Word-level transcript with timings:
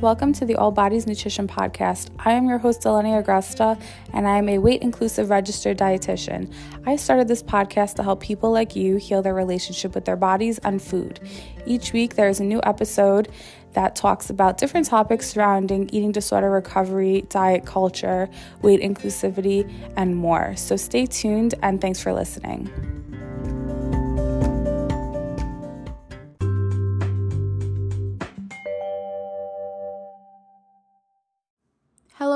Welcome 0.00 0.32
to 0.34 0.46
the 0.46 0.56
All 0.56 0.70
Bodies 0.70 1.06
Nutrition 1.06 1.46
Podcast. 1.46 2.08
I 2.20 2.32
am 2.32 2.48
your 2.48 2.56
host, 2.56 2.80
Eleni 2.84 3.22
Agresta, 3.22 3.78
and 4.14 4.26
I 4.26 4.38
am 4.38 4.48
a 4.48 4.56
weight 4.56 4.80
inclusive 4.80 5.28
registered 5.28 5.76
dietitian. 5.76 6.50
I 6.86 6.96
started 6.96 7.28
this 7.28 7.42
podcast 7.42 7.96
to 7.96 8.02
help 8.02 8.22
people 8.22 8.50
like 8.50 8.74
you 8.74 8.96
heal 8.96 9.20
their 9.20 9.34
relationship 9.34 9.94
with 9.94 10.06
their 10.06 10.16
bodies 10.16 10.56
and 10.60 10.80
food. 10.80 11.20
Each 11.66 11.92
week, 11.92 12.14
there 12.14 12.30
is 12.30 12.40
a 12.40 12.44
new 12.44 12.62
episode 12.62 13.28
that 13.74 13.94
talks 13.94 14.30
about 14.30 14.56
different 14.56 14.86
topics 14.86 15.32
surrounding 15.32 15.90
eating 15.92 16.12
disorder 16.12 16.50
recovery, 16.50 17.26
diet 17.28 17.66
culture, 17.66 18.30
weight 18.62 18.80
inclusivity, 18.80 19.70
and 19.98 20.16
more. 20.16 20.56
So 20.56 20.76
stay 20.76 21.04
tuned, 21.04 21.56
and 21.62 21.78
thanks 21.78 22.00
for 22.00 22.14
listening. 22.14 22.99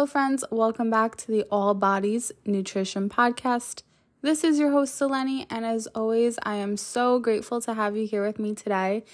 Friends. 0.06 0.44
Welcome 0.50 0.90
back 0.90 1.16
to 1.16 1.28
the 1.28 1.44
All 1.50 1.72
Bodies 1.72 2.30
Nutrition 2.44 3.08
Podcast. 3.08 3.82
This 4.20 4.44
is 4.44 4.58
your 4.58 4.70
host, 4.70 5.00
Eleni, 5.00 5.46
and 5.48 5.64
as 5.64 5.86
always, 5.88 6.38
I 6.42 6.56
am 6.56 6.76
so 6.76 7.18
grateful 7.18 7.60
to 7.62 7.72
have 7.72 7.96
you 7.96 8.06
here 8.06 8.24
with 8.24 8.38
me 8.38 8.54
today. 8.54 9.04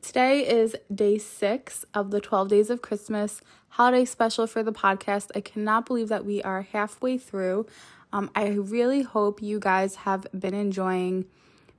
Today 0.00 0.48
is 0.48 0.74
day 0.94 1.18
six 1.18 1.84
of 1.92 2.10
the 2.10 2.20
12 2.20 2.48
Days 2.48 2.70
of 2.70 2.80
Christmas 2.80 3.42
holiday 3.68 4.06
special 4.06 4.46
for 4.46 4.62
the 4.62 4.72
podcast. 4.72 5.30
I 5.34 5.42
cannot 5.42 5.84
believe 5.84 6.08
that 6.08 6.24
we 6.24 6.42
are 6.42 6.62
halfway 6.62 7.18
through. 7.18 7.66
Um, 8.10 8.30
I 8.34 8.48
really 8.48 9.02
hope 9.02 9.42
you 9.42 9.60
guys 9.60 9.96
have 9.96 10.26
been 10.36 10.54
enjoying 10.54 11.26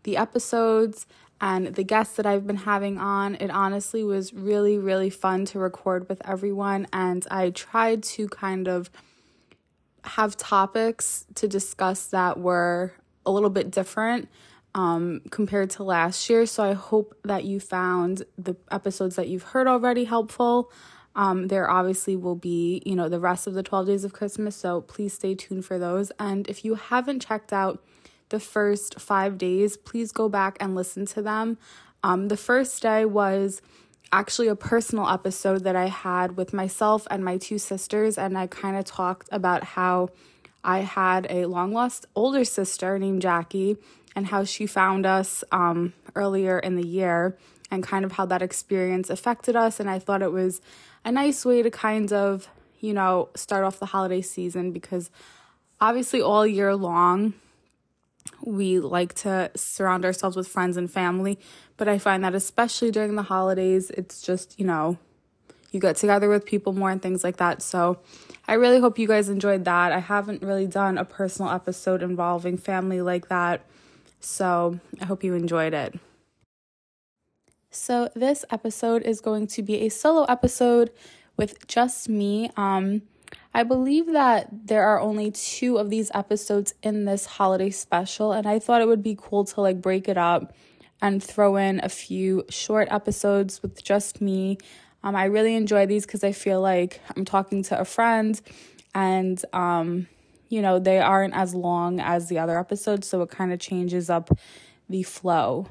the 0.04 0.16
episodes 0.16 1.08
and 1.41 1.67
the 1.67 1.84
guests 1.84 2.16
that 2.17 2.25
I've 2.25 2.45
been 2.45 2.57
having 2.57 2.98
on. 2.98 3.35
It 3.35 3.49
honestly 3.49 4.03
was 4.03 4.34
really, 4.34 4.77
really 4.77 5.09
fun 5.09 5.45
to 5.45 5.59
record 5.59 6.09
with 6.09 6.21
everyone. 6.27 6.87
And 6.91 7.26
I 7.31 7.51
tried 7.51 8.04
to 8.04 8.27
kind 8.27 8.68
of 8.68 8.90
have 10.04 10.35
topics 10.35 11.26
to 11.35 11.48
discuss 11.48 12.07
that 12.07 12.40
were 12.40 12.93
a 13.26 13.31
little 13.31 13.49
bit 13.49 13.71
different 13.71 14.27
um, 14.76 15.21
compared 15.29 15.70
to 15.71 15.84
last 15.84 16.29
year. 16.29 16.46
So 16.46 16.63
I 16.63 16.73
hope 16.73 17.15
that 17.23 17.46
you 17.46 17.59
found 17.59 18.24
the 18.37 18.55
episodes 18.71 19.15
that 19.15 19.27
you've 19.27 19.43
heard 19.43 19.68
already 19.68 20.05
helpful. 20.05 20.71
Um, 21.15 21.48
there 21.48 21.70
obviously 21.70 22.15
will 22.15 22.35
be, 22.35 22.81
you 22.85 22.96
know, 22.96 23.09
the 23.09 23.20
rest 23.20 23.48
of 23.48 23.53
the 23.53 23.63
12 23.63 23.87
days 23.87 24.03
of 24.03 24.13
Christmas. 24.13 24.55
So 24.55 24.81
please 24.81 25.13
stay 25.13 25.35
tuned 25.35 25.65
for 25.65 25.79
those. 25.79 26.12
And 26.20 26.48
if 26.49 26.63
you 26.63 26.76
haven't 26.76 27.21
checked 27.21 27.51
out 27.51 27.84
the 28.30 28.40
first 28.40 28.99
five 28.99 29.38
days, 29.38 29.77
please 29.77 30.12
go 30.12 30.30
back 30.30 30.58
and 30.60 30.76
listen 30.76 31.05
to 31.08 31.22
them. 31.22 31.58
Um, 32.04 32.27
the 32.27 32.38
first 32.38 32.82
day 32.82 33.05
was 33.05 33.62
actually 34.12 34.48
a 34.48 34.55
personal 34.55 35.08
episode 35.08 35.63
that 35.63 35.76
I 35.76 35.88
had 35.88 36.38
with 36.38 36.54
myself 36.54 37.08
and 37.12 37.24
my 37.24 37.38
two 37.38 37.58
sisters, 37.58 38.18
and 38.18 38.38
I 38.38 38.48
kind 38.48 38.77
of 38.77 38.86
talked 38.86 39.30
about 39.32 39.63
how 39.63 40.10
I 40.63 40.80
had 40.80 41.27
a 41.30 41.46
long 41.46 41.74
lost 41.74 42.05
older 42.16 42.44
sister 42.44 42.98
named 42.98 43.21
Jackie 43.21 43.77
and 44.16 44.27
how 44.27 44.43
she 44.43 44.66
found 44.66 45.05
us 45.05 45.43
um, 45.52 45.93
earlier 46.16 46.60
in 46.60 46.76
the 46.76 46.86
year 46.86 47.38
and 47.71 47.84
kind 47.84 48.04
of 48.04 48.14
how 48.14 48.26
that 48.26 48.41
experience 48.41 49.10
affected 49.10 49.55
us. 49.55 49.80
And 49.80 49.90
I 49.90 49.99
thought 49.99 50.21
it 50.21 50.32
was 50.32 50.62
a 51.05 51.12
nice 51.12 51.46
way 51.46 51.62
to 51.62 51.70
kind 51.70 52.12
of, 52.12 52.48
you 52.80 52.93
know, 52.93 53.30
start 53.36 53.64
off 53.64 53.80
the 53.80 53.86
holiday 53.86 54.21
season 54.21 54.71
because 54.71 55.10
obviously 55.80 56.21
all 56.21 56.46
year 56.46 56.76
long 56.76 57.36
we 58.43 58.79
like 58.79 59.13
to 59.15 59.51
surround 59.55 60.05
ourselves 60.05 60.35
with 60.35 60.48
friends 60.48 60.77
and 60.77 60.90
family, 60.91 61.40
but 61.77 61.87
I 61.87 61.98
find 61.98 62.23
that 62.23 62.35
especially 62.35 62.91
during 62.91 63.15
the 63.15 63.23
holidays, 63.23 63.90
it's 63.91 64.22
just, 64.22 64.59
you 64.59 64.66
know, 64.66 64.97
you 65.72 65.79
get 65.79 65.96
together 65.96 66.29
with 66.29 66.46
people 66.46 66.73
more 66.73 66.90
and 66.90 67.01
things 67.01 67.23
like 67.23 67.38
that. 67.38 67.62
So 67.62 68.00
I 68.47 68.53
really 68.53 68.79
hope 68.79 68.97
you 68.97 69.07
guys 69.07 69.29
enjoyed 69.29 69.66
that. 69.66 69.91
I 69.91 70.00
haven't 70.00 70.41
really 70.41 70.68
done 70.68 70.97
a 70.97 71.06
personal 71.06 71.52
episode 71.52 72.02
involving 72.02 72.58
family 72.58 73.02
like 73.02 73.30
that. 73.30 73.62
So 74.19 74.80
I 75.00 75.06
hope 75.06 75.24
you 75.24 75.35
enjoyed 75.35 75.74
it. 75.74 76.00
So 77.72 78.09
this 78.16 78.44
episode 78.50 79.03
is 79.03 79.22
going 79.22 79.47
to 79.47 79.62
be 79.62 79.81
a 79.81 79.90
solo 79.90 80.24
episode 80.24 80.91
with 81.38 81.68
just 81.68 82.09
me. 82.09 82.50
Um 82.58 83.03
I 83.54 83.64
believe 83.64 84.08
that 84.14 84.48
there 84.68 84.84
are 84.84 85.00
only 85.00 85.32
two 85.32 85.78
of 85.78 85.90
these 85.90 86.12
episodes 86.14 86.74
in 86.84 87.06
this 87.06 87.26
holiday 87.26 87.72
special, 87.72 88.32
and 88.32 88.48
I 88.48 88.60
thought 88.60 88.82
it 88.82 88.88
would 88.88 89.04
be 89.04 89.18
cool 89.20 89.44
to 89.46 89.62
like 89.62 89.82
break 89.82 90.08
it 90.08 90.18
up 90.18 90.54
and 91.02 91.24
throw 91.24 91.56
in 91.56 91.80
a 91.84 91.90
few 91.90 92.44
short 92.50 92.88
episodes 92.92 93.62
with 93.62 93.84
just 93.84 94.22
me. 94.22 94.58
Um, 95.04 95.16
I 95.16 95.26
really 95.26 95.56
enjoy 95.56 95.86
these 95.86 96.06
because 96.06 96.24
I 96.24 96.32
feel 96.32 96.62
like 96.62 97.02
I'm 97.16 97.26
talking 97.26 97.64
to 97.64 97.80
a 97.80 97.86
friend, 97.86 98.40
and 98.94 99.44
um, 99.54 100.08
you 100.50 100.62
know, 100.62 100.78
they 100.78 101.00
aren't 101.00 101.34
as 101.34 101.56
long 101.56 102.00
as 102.00 102.28
the 102.28 102.38
other 102.40 102.59
episodes, 102.59 103.08
so 103.08 103.22
it 103.22 103.30
kind 103.30 103.52
of 103.52 103.59
changes 103.59 104.09
up 104.09 104.30
the 104.90 105.04
flow. 105.04 105.68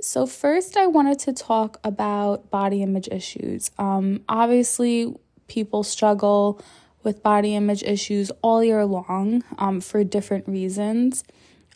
So, 0.00 0.26
first, 0.26 0.76
I 0.76 0.86
wanted 0.86 1.18
to 1.20 1.32
talk 1.32 1.78
about 1.82 2.50
body 2.50 2.82
image 2.82 3.08
issues. 3.08 3.70
Um, 3.78 4.22
obviously, 4.28 5.16
people 5.46 5.82
struggle 5.82 6.60
with 7.02 7.22
body 7.22 7.54
image 7.54 7.82
issues 7.82 8.30
all 8.42 8.64
year 8.64 8.84
long 8.84 9.44
um, 9.58 9.80
for 9.80 10.02
different 10.04 10.48
reasons. 10.48 11.22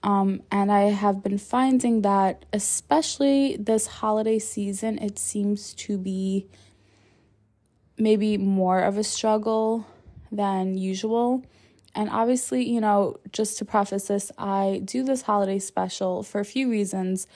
Um, 0.02 0.42
and 0.50 0.70
I 0.70 0.90
have 0.90 1.22
been 1.22 1.38
finding 1.38 2.02
that, 2.02 2.44
especially 2.52 3.56
this 3.56 3.86
holiday 3.86 4.38
season, 4.38 4.98
it 4.98 5.18
seems 5.18 5.74
to 5.74 5.98
be 5.98 6.46
maybe 7.98 8.36
more 8.38 8.80
of 8.80 8.96
a 8.96 9.04
struggle 9.04 9.86
than 10.30 10.78
usual. 10.78 11.44
And 11.94 12.08
obviously, 12.10 12.68
you 12.68 12.80
know, 12.80 13.18
just 13.32 13.58
to 13.58 13.64
preface 13.64 14.06
this, 14.06 14.30
I 14.38 14.82
do 14.84 15.02
this 15.02 15.22
holiday 15.22 15.58
special 15.58 16.22
for 16.22 16.40
a 16.40 16.44
few 16.44 16.70
reasons, 16.70 17.26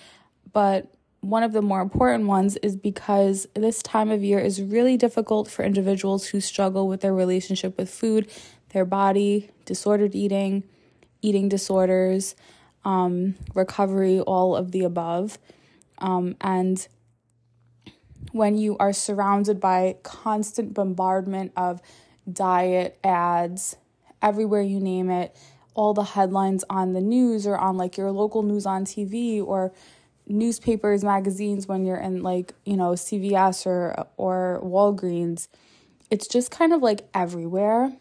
but 0.53 0.94
one 1.22 1.44
of 1.44 1.52
the 1.52 1.62
more 1.62 1.80
important 1.80 2.26
ones 2.26 2.56
is 2.58 2.74
because 2.74 3.46
this 3.54 3.80
time 3.80 4.10
of 4.10 4.24
year 4.24 4.40
is 4.40 4.60
really 4.60 4.96
difficult 4.96 5.48
for 5.48 5.64
individuals 5.64 6.26
who 6.26 6.40
struggle 6.40 6.88
with 6.88 7.00
their 7.00 7.14
relationship 7.14 7.78
with 7.78 7.88
food, 7.88 8.28
their 8.70 8.84
body, 8.84 9.48
disordered 9.64 10.16
eating, 10.16 10.64
eating 11.22 11.48
disorders, 11.48 12.34
um, 12.84 13.36
recovery, 13.54 14.18
all 14.18 14.56
of 14.56 14.72
the 14.72 14.82
above. 14.82 15.38
Um, 15.98 16.34
and 16.40 16.86
when 18.32 18.58
you 18.58 18.76
are 18.78 18.92
surrounded 18.92 19.60
by 19.60 19.96
constant 20.02 20.74
bombardment 20.74 21.52
of 21.56 21.80
diet 22.30 22.98
ads 23.04 23.76
everywhere 24.20 24.62
you 24.62 24.80
name 24.80 25.08
it, 25.08 25.36
all 25.74 25.94
the 25.94 26.02
headlines 26.02 26.64
on 26.68 26.94
the 26.94 27.00
news 27.00 27.46
or 27.46 27.56
on 27.56 27.76
like 27.76 27.96
your 27.96 28.10
local 28.10 28.42
news 28.42 28.66
on 28.66 28.84
TV 28.84 29.40
or 29.40 29.72
newspapers, 30.26 31.04
magazines 31.04 31.66
when 31.66 31.84
you're 31.84 31.96
in 31.96 32.22
like, 32.22 32.54
you 32.64 32.76
know, 32.76 32.92
CVS 32.92 33.66
or 33.66 34.06
or 34.16 34.60
Walgreens. 34.62 35.48
It's 36.10 36.28
just 36.28 36.50
kind 36.50 36.72
of 36.72 36.82
like 36.82 37.08
everywhere. 37.14 37.92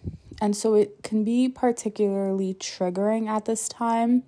And 0.41 0.55
so 0.55 0.73
it 0.73 1.03
can 1.03 1.23
be 1.23 1.47
particularly 1.49 2.55
triggering 2.55 3.27
at 3.27 3.45
this 3.45 3.69
time 3.69 4.23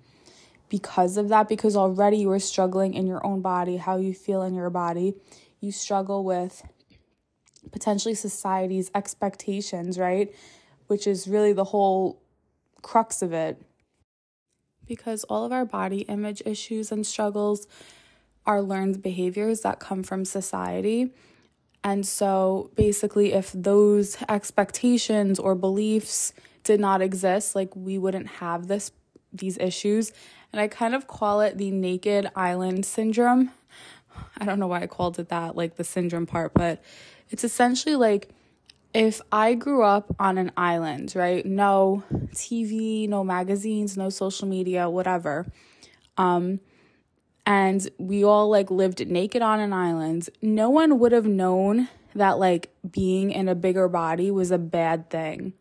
because 0.68 1.16
of 1.16 1.28
that 1.28 1.48
because 1.48 1.76
already 1.76 2.18
you 2.18 2.30
are 2.30 2.38
struggling 2.38 2.94
in 2.94 3.06
your 3.06 3.24
own 3.26 3.40
body, 3.40 3.76
how 3.76 3.96
you 3.96 4.14
feel 4.14 4.42
in 4.42 4.54
your 4.54 4.70
body. 4.70 5.14
You 5.60 5.72
struggle 5.72 6.24
with 6.24 6.62
potentially 7.72 8.14
society's 8.14 8.90
expectations, 8.94 9.98
right? 9.98 10.34
Which 10.86 11.06
is 11.06 11.26
really 11.26 11.52
the 11.52 11.64
whole 11.64 12.22
crux 12.82 13.22
of 13.22 13.32
it 13.32 13.60
because 14.86 15.24
all 15.24 15.44
of 15.44 15.52
our 15.52 15.64
body 15.64 16.00
image 16.02 16.42
issues 16.44 16.92
and 16.92 17.06
struggles 17.06 17.66
are 18.46 18.62
learned 18.62 19.02
behaviors 19.02 19.62
that 19.62 19.80
come 19.80 20.02
from 20.02 20.24
society. 20.24 21.10
And 21.82 22.06
so 22.06 22.70
basically, 22.76 23.32
if 23.32 23.52
those 23.52 24.16
expectations 24.28 25.38
or 25.38 25.54
beliefs 25.54 26.32
did 26.62 26.80
not 26.80 27.02
exist, 27.02 27.54
like 27.54 27.74
we 27.76 27.98
wouldn't 27.98 28.26
have 28.26 28.68
this 28.68 28.90
these 29.32 29.58
issues. 29.58 30.12
And 30.52 30.60
I 30.60 30.68
kind 30.68 30.94
of 30.94 31.08
call 31.08 31.40
it 31.40 31.58
the 31.58 31.70
naked 31.70 32.30
island 32.36 32.86
syndrome. 32.86 33.50
I 34.38 34.44
don't 34.44 34.60
know 34.60 34.68
why 34.68 34.82
I 34.82 34.86
called 34.86 35.18
it 35.18 35.28
that, 35.28 35.56
like 35.56 35.74
the 35.76 35.84
syndrome 35.84 36.26
part, 36.26 36.54
but 36.54 36.82
it's 37.30 37.42
essentially 37.42 37.96
like 37.96 38.28
if 38.94 39.20
I 39.32 39.54
grew 39.54 39.82
up 39.82 40.14
on 40.20 40.38
an 40.38 40.52
island, 40.56 41.14
right? 41.16 41.44
No 41.44 42.04
TV, 42.32 43.08
no 43.08 43.24
magazines, 43.24 43.96
no 43.96 44.08
social 44.08 44.48
media, 44.48 44.88
whatever. 44.88 45.46
Um 46.16 46.60
and 47.46 47.86
we 47.98 48.24
all 48.24 48.48
like 48.48 48.70
lived 48.70 49.06
naked 49.06 49.42
on 49.42 49.60
an 49.60 49.72
island. 49.72 50.30
No 50.40 50.70
one 50.70 50.98
would 50.98 51.12
have 51.12 51.26
known 51.26 51.88
that 52.14 52.38
like 52.38 52.70
being 52.88 53.32
in 53.32 53.48
a 53.48 53.54
bigger 53.54 53.88
body 53.88 54.30
was 54.30 54.50
a 54.50 54.58
bad 54.58 55.10
thing. 55.10 55.52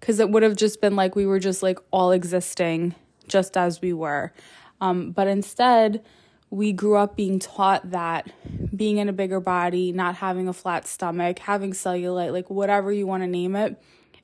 Cuz 0.00 0.18
it 0.18 0.30
would 0.30 0.42
have 0.42 0.56
just 0.56 0.80
been 0.80 0.96
like 0.96 1.14
we 1.14 1.24
were 1.24 1.38
just 1.38 1.62
like 1.62 1.78
all 1.92 2.10
existing 2.10 2.94
just 3.28 3.56
as 3.56 3.80
we 3.80 3.92
were. 3.92 4.32
Um 4.80 5.12
but 5.12 5.28
instead 5.28 6.04
we 6.50 6.72
grew 6.72 6.96
up 6.96 7.16
being 7.16 7.38
taught 7.38 7.90
that 7.90 8.30
being 8.74 8.98
in 8.98 9.08
a 9.08 9.12
bigger 9.12 9.40
body, 9.40 9.92
not 9.92 10.16
having 10.16 10.48
a 10.48 10.52
flat 10.52 10.86
stomach, 10.86 11.40
having 11.40 11.72
cellulite, 11.72 12.32
like 12.32 12.50
whatever 12.50 12.92
you 12.92 13.06
want 13.06 13.22
to 13.22 13.26
name 13.26 13.56
it, 13.56 13.80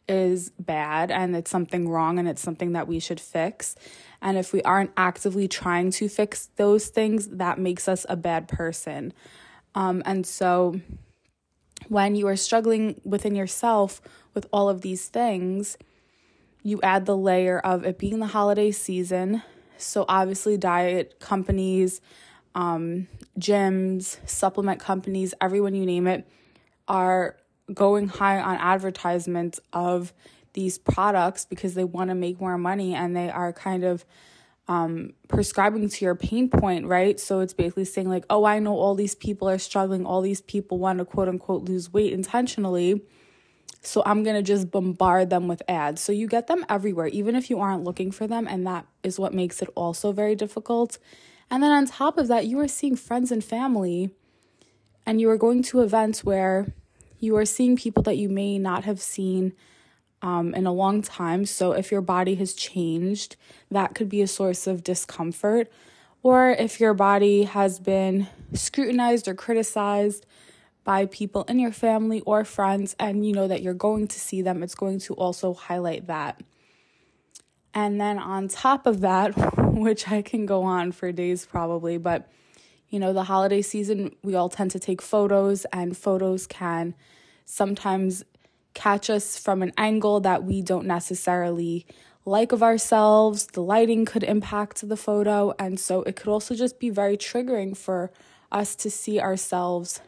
is 0.08 0.50
bad 0.58 1.10
and 1.10 1.34
it's 1.34 1.50
something 1.50 1.88
wrong 1.88 2.19
and 2.19 2.28
it's 2.28 2.42
something 2.42 2.72
that 2.72 2.86
we 2.86 2.98
should 2.98 3.20
fix. 3.20 3.76
And 4.20 4.36
if 4.36 4.52
we 4.52 4.62
aren't 4.62 4.92
actively 4.96 5.48
trying 5.48 5.90
to 5.92 6.08
fix 6.08 6.48
those 6.56 6.88
things, 6.88 7.28
that 7.28 7.58
makes 7.58 7.88
us 7.88 8.04
a 8.08 8.16
bad 8.16 8.48
person. 8.48 9.12
Um, 9.74 10.02
and 10.04 10.26
so 10.26 10.80
when 11.88 12.14
you 12.14 12.28
are 12.28 12.36
struggling 12.36 13.00
within 13.04 13.34
yourself 13.34 14.00
with 14.34 14.46
all 14.52 14.69
of 14.69 14.82
these 14.82 15.08
things, 15.08 15.76
you 16.62 16.80
add 16.82 17.06
the 17.06 17.16
layer 17.16 17.58
of 17.58 17.84
it 17.84 17.98
being 17.98 18.20
the 18.20 18.26
holiday 18.26 18.70
season. 18.70 19.42
So, 19.82 20.05
obviously, 20.08 20.56
diet 20.56 21.19
companies, 21.20 22.00
um, 22.55 23.08
gyms, 23.38 24.19
supplement 24.29 24.81
companies, 24.81 25.34
everyone 25.40 25.75
you 25.75 25.87
name 25.87 26.06
it, 26.06 26.29
are 26.88 27.37
going 27.73 28.08
high 28.08 28.40
on 28.40 28.56
advertisements 28.56 29.61
of 29.73 30.12
these 30.52 30.79
products 30.79 31.44
because 31.44 31.75
they 31.75 31.84
want 31.84 32.11
to 32.11 32.14
make 32.14 32.40
more 32.40 32.58
money 32.58 32.94
and 32.94 33.17
they 33.17 33.31
are 33.31 33.52
kind 33.52 33.84
of 33.84 34.05
um, 34.69 35.12
prescribing 35.29 35.88
to 35.88 36.05
your 36.05 36.14
pain 36.14 36.49
point, 36.49 36.87
right? 36.87 37.19
So 37.19 37.40
it's 37.40 37.55
basically 37.55 37.84
saying, 37.84 38.08
like, 38.08 38.25
oh, 38.31 38.44
I 38.44 38.58
know 38.58 38.75
all 38.75 38.94
these 38.94 39.14
people 39.14 39.49
are 39.49 39.58
struggling, 39.58 40.06
all 40.06 40.20
these 40.20 40.40
people 40.40 40.79
want 40.79 40.99
to 40.99 41.05
quote 41.05 41.29
unquote 41.29 41.69
lose 41.69 41.93
weight 41.93 42.12
intentionally. 42.12 43.02
So 43.82 44.02
I'm 44.06 44.23
going 44.23 44.37
to 44.37 44.43
just 44.43 44.70
bombard 44.70 45.29
them 45.29 45.49
with 45.49 45.61
ads. 45.69 46.00
So 46.00 46.12
you 46.12 46.29
get 46.29 46.46
them 46.46 46.64
everywhere, 46.69 47.08
even 47.08 47.34
if 47.34 47.50
you 47.50 47.58
aren't 47.58 47.82
looking 47.82 48.12
for 48.12 48.29
them. 48.29 48.46
And 48.46 48.64
that 48.67 48.87
is 49.02 49.19
what 49.19 49.34
makes 49.34 49.61
it 49.61 49.69
also 49.75 50.12
very 50.12 50.37
difficult. 50.37 50.99
And 51.50 51.62
then 51.62 51.73
on 51.73 51.87
top 51.87 52.17
of 52.17 52.29
that, 52.29 52.46
you 52.46 52.58
are 52.61 52.69
seeing 52.69 52.96
friends 52.96 53.32
and 53.32 53.44
family, 53.44 54.11
and 55.05 55.20
you 55.20 55.29
are 55.31 55.37
going 55.37 55.62
to 55.64 55.81
events 55.81 56.25
where 56.25 56.73
you 57.19 57.37
are 57.37 57.44
seeing 57.44 57.76
people 57.76 58.02
that 58.05 58.17
you 58.17 58.29
may 58.29 58.56
not 58.58 58.84
have 58.84 59.00
seen 59.00 59.52
um, 60.23 60.55
in 60.55 60.64
a 60.64 60.73
long 60.73 61.02
time. 61.02 61.44
So, 61.44 61.73
if 61.73 61.90
your 61.90 62.00
body 62.00 62.37
has 62.37 62.55
changed, 62.55 63.37
that 63.70 63.94
could 63.94 64.08
be 64.08 64.23
a 64.23 64.26
source 64.26 64.67
of 64.67 64.84
discomfort. 64.84 65.70
Or 66.23 66.50
if 66.50 66.79
your 66.79 66.94
body 66.94 67.43
has 67.43 67.81
been 67.81 68.29
scrutinized 68.55 69.26
or 69.26 69.34
criticized 69.34 70.25
by 70.84 71.06
people 71.06 71.44
in 71.44 71.58
your 71.58 71.73
family 71.73 72.20
or 72.23 72.44
friends, 72.44 72.96
and 72.99 73.25
you 73.26 73.32
know 73.32 73.49
that 73.49 73.62
you're 73.62 73.75
going 73.75 74.08
to 74.08 74.19
see 74.19 74.43
them, 74.43 74.62
it's 74.62 74.75
going 74.75 74.99
to 75.00 75.14
also 75.14 75.55
highlight 75.55 76.06
that. 76.06 76.40
And 77.75 78.00
then 78.00 78.19
on 78.19 78.49
top 78.49 78.87
of 78.87 79.00
that, 79.00 79.32
which 79.73 80.08
I 80.11 80.23
can 80.23 80.46
go 80.46 80.62
on 80.62 80.93
for 80.93 81.12
days 81.12 81.46
probably, 81.46 81.99
but 81.99 82.31
you 82.88 82.99
know, 82.99 83.14
the 83.14 83.25
holiday 83.25 83.62
season, 83.62 84.14
we 84.23 84.34
all 84.34 84.50
tend 84.50 84.70
to 84.73 84.79
take 84.79 85.00
photos, 85.00 85.64
and 85.73 85.96
photos 85.96 86.46
can 86.46 86.94
sometimes 87.46 88.23
catch 88.75 89.11
us 89.11 89.38
from 89.38 89.62
an 89.62 89.73
angle 89.76 90.20
that 90.20 90.44
we 90.44 90.62
don't 90.62 90.87
necessarily 90.87 91.87
like 92.25 92.52
of 92.52 92.62
ourselves. 92.62 93.46
The 93.46 93.62
lighting 93.62 94.05
could 94.05 94.23
impact 94.23 94.87
the 94.87 94.96
photo. 94.96 95.55
And 95.58 95.79
so 95.79 96.02
it 96.02 96.17
could 96.17 96.29
also 96.29 96.55
just 96.55 96.79
be 96.79 96.90
very 96.90 97.17
triggering 97.17 97.76
for 97.76 98.11
us 98.50 98.75
to 98.76 98.90
see 98.90 99.20
ourselves 99.20 100.00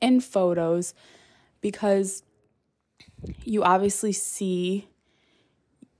in 0.00 0.20
photos 0.20 0.94
because 1.60 2.22
you 3.44 3.62
obviously 3.62 4.12
see 4.12 4.88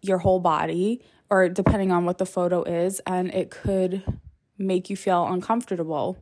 your 0.03 0.19
whole 0.19 0.41
body, 0.41 1.03
or 1.29 1.49
depending 1.49 1.91
on 1.91 2.05
what 2.05 2.19
the 2.19 2.27
photo 2.27 2.63
is, 2.63 3.01
and 3.07 3.35
it 3.35 3.51
could 3.51 4.03
make 4.59 4.89
you 4.89 4.97
feel 4.97 5.27
uncomfortable 5.27 6.17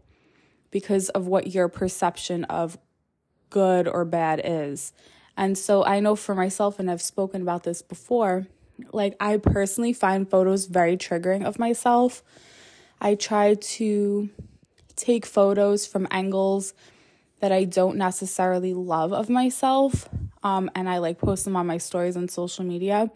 because 0.70 1.08
of 1.10 1.26
what 1.26 1.48
your 1.48 1.68
perception 1.68 2.44
of 2.44 2.78
good 3.50 3.86
or 3.86 4.04
bad 4.04 4.40
is. 4.42 4.92
And 5.36 5.58
so 5.58 5.84
I 5.84 6.00
know 6.00 6.16
for 6.16 6.34
myself, 6.34 6.78
and 6.78 6.90
I've 6.90 7.02
spoken 7.02 7.42
about 7.42 7.64
this 7.64 7.82
before, 7.82 8.46
like 8.92 9.16
I 9.20 9.36
personally 9.36 9.92
find 9.92 10.28
photos 10.28 10.66
very 10.66 10.96
triggering 10.96 11.44
of 11.44 11.58
myself. 11.58 12.22
I 13.00 13.14
try 13.14 13.54
to 13.54 14.30
take 14.96 15.26
photos 15.26 15.86
from 15.86 16.08
angles 16.10 16.72
that 17.44 17.52
I 17.52 17.64
don't 17.64 17.98
necessarily 17.98 18.72
love 18.72 19.12
of 19.12 19.28
myself. 19.28 20.08
Um, 20.42 20.70
and 20.74 20.88
I 20.88 20.96
like 20.96 21.18
post 21.18 21.44
them 21.44 21.56
on 21.56 21.66
my 21.66 21.76
stories 21.76 22.16
on 22.16 22.28
social 22.28 22.64
media. 22.64 23.10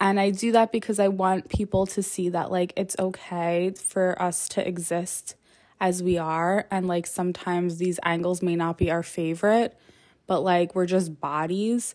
And 0.00 0.18
I 0.18 0.30
do 0.30 0.50
that 0.50 0.72
because 0.72 0.98
I 0.98 1.06
want 1.06 1.48
people 1.48 1.86
to 1.86 2.02
see 2.02 2.30
that, 2.30 2.50
like, 2.50 2.72
it's 2.76 2.96
okay 2.98 3.70
for 3.70 4.20
us 4.20 4.48
to 4.48 4.66
exist 4.66 5.36
as 5.80 6.02
we 6.02 6.18
are. 6.18 6.66
And, 6.68 6.88
like, 6.88 7.06
sometimes 7.06 7.78
these 7.78 8.00
angles 8.02 8.42
may 8.42 8.56
not 8.56 8.76
be 8.76 8.90
our 8.90 9.04
favorite 9.04 9.78
but 10.26 10.40
like 10.40 10.74
we're 10.74 10.86
just 10.86 11.20
bodies. 11.20 11.94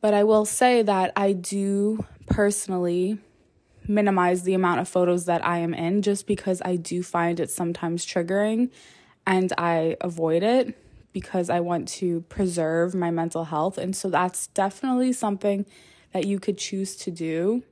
But 0.00 0.14
I 0.14 0.24
will 0.24 0.44
say 0.44 0.82
that 0.82 1.12
I 1.16 1.32
do 1.32 2.04
personally 2.26 3.18
minimize 3.86 4.42
the 4.42 4.54
amount 4.54 4.80
of 4.80 4.88
photos 4.88 5.24
that 5.26 5.44
I 5.44 5.58
am 5.58 5.74
in 5.74 6.02
just 6.02 6.26
because 6.26 6.62
I 6.64 6.76
do 6.76 7.02
find 7.02 7.40
it 7.40 7.50
sometimes 7.50 8.06
triggering 8.06 8.70
and 9.28 9.52
I 9.58 9.94
avoid 10.00 10.42
it 10.42 10.74
because 11.12 11.50
I 11.50 11.60
want 11.60 11.86
to 11.88 12.22
preserve 12.22 12.94
my 12.94 13.10
mental 13.10 13.44
health. 13.44 13.76
And 13.76 13.94
so 13.94 14.08
that's 14.08 14.46
definitely 14.48 15.12
something 15.12 15.66
that 16.14 16.26
you 16.26 16.40
could 16.40 16.56
choose 16.56 16.96
to 16.96 17.10
do. 17.10 17.62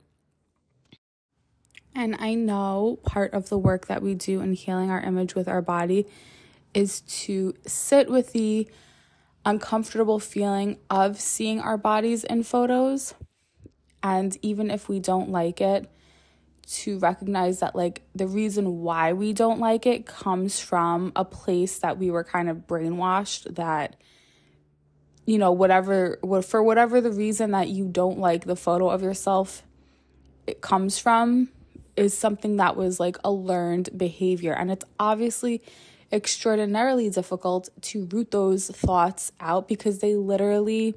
And 1.95 2.15
I 2.19 2.35
know 2.35 2.99
part 3.03 3.33
of 3.33 3.49
the 3.49 3.57
work 3.57 3.87
that 3.87 4.03
we 4.03 4.13
do 4.13 4.39
in 4.39 4.53
healing 4.53 4.91
our 4.91 5.01
image 5.01 5.33
with 5.33 5.47
our 5.47 5.63
body 5.63 6.05
is 6.75 7.01
to 7.01 7.55
sit 7.65 8.07
with 8.07 8.33
the 8.33 8.69
uncomfortable 9.43 10.19
feeling 10.19 10.77
of 10.91 11.19
seeing 11.19 11.59
our 11.59 11.77
bodies 11.77 12.23
in 12.23 12.43
photos. 12.43 13.15
And 14.03 14.37
even 14.43 14.69
if 14.69 14.87
we 14.87 14.99
don't 14.99 15.31
like 15.31 15.59
it, 15.59 15.89
to 16.67 16.99
recognize 16.99 17.59
that, 17.61 17.75
like, 17.75 18.01
the 18.13 18.27
reason 18.27 18.81
why 18.81 19.13
we 19.13 19.33
don't 19.33 19.59
like 19.59 19.85
it 19.85 20.05
comes 20.05 20.59
from 20.59 21.13
a 21.15 21.23
place 21.23 21.79
that 21.79 21.97
we 21.97 22.11
were 22.11 22.23
kind 22.23 22.49
of 22.49 22.67
brainwashed 22.67 23.55
that, 23.55 23.95
you 25.25 25.37
know, 25.37 25.51
whatever, 25.51 26.19
for 26.45 26.61
whatever 26.61 26.99
the 26.99 27.11
reason 27.11 27.51
that 27.51 27.69
you 27.69 27.87
don't 27.87 28.19
like 28.19 28.45
the 28.45 28.55
photo 28.55 28.89
of 28.89 29.01
yourself, 29.01 29.63
it 30.45 30.61
comes 30.61 30.99
from 30.99 31.49
is 31.95 32.15
something 32.15 32.57
that 32.57 32.75
was 32.75 32.99
like 32.99 33.17
a 33.23 33.31
learned 33.31 33.89
behavior. 33.97 34.53
And 34.53 34.69
it's 34.69 34.85
obviously 34.99 35.61
extraordinarily 36.11 37.09
difficult 37.09 37.69
to 37.81 38.05
root 38.05 38.31
those 38.31 38.67
thoughts 38.67 39.31
out 39.39 39.67
because 39.67 39.99
they 39.99 40.15
literally 40.15 40.95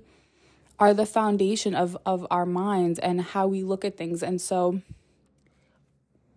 are 0.78 0.94
the 0.94 1.06
foundation 1.06 1.74
of 1.74 1.96
of 2.06 2.26
our 2.30 2.46
minds 2.46 2.98
and 3.00 3.20
how 3.20 3.46
we 3.46 3.62
look 3.64 3.84
at 3.84 3.96
things 3.96 4.22
and 4.22 4.40
so 4.40 4.80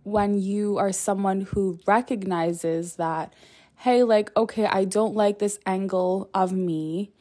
when 0.04 0.38
you 0.40 0.78
are 0.78 0.92
someone 0.92 1.42
who 1.42 1.80
recognizes 1.88 2.96
that 2.96 3.34
hey 3.78 4.04
like 4.04 4.32
okay 4.36 4.66
I 4.66 4.86
don't 4.86 5.16
like 5.16 5.40
this 5.40 5.60
angle 5.66 6.30
of 6.34 6.52
me 6.52 7.12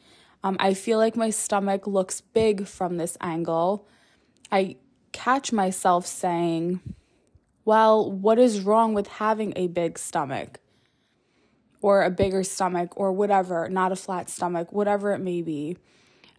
um 0.43 0.57
I 0.59 0.73
feel 0.73 0.97
like 0.97 1.15
my 1.15 1.29
stomach 1.29 1.87
looks 1.87 2.21
big 2.21 2.67
from 2.67 2.97
this 2.97 3.17
angle 3.21 3.87
I 4.51 4.77
catch 5.11 5.51
myself 5.51 6.05
saying 6.05 6.81
well 7.65 8.11
what 8.11 8.39
is 8.39 8.61
wrong 8.61 8.93
with 8.93 9.07
having 9.07 9.53
a 9.55 9.67
big 9.67 9.97
stomach 9.97 10.59
or 11.83 12.01
a 12.01 12.09
bigger 12.09 12.43
stomach 12.43 12.93
or 12.95 13.11
whatever, 13.11 13.67
not 13.69 13.91
a 13.91 13.95
flat 13.95 14.29
stomach, 14.29 14.71
whatever 14.71 15.11
it 15.11 15.19
may 15.19 15.41
be. 15.41 15.77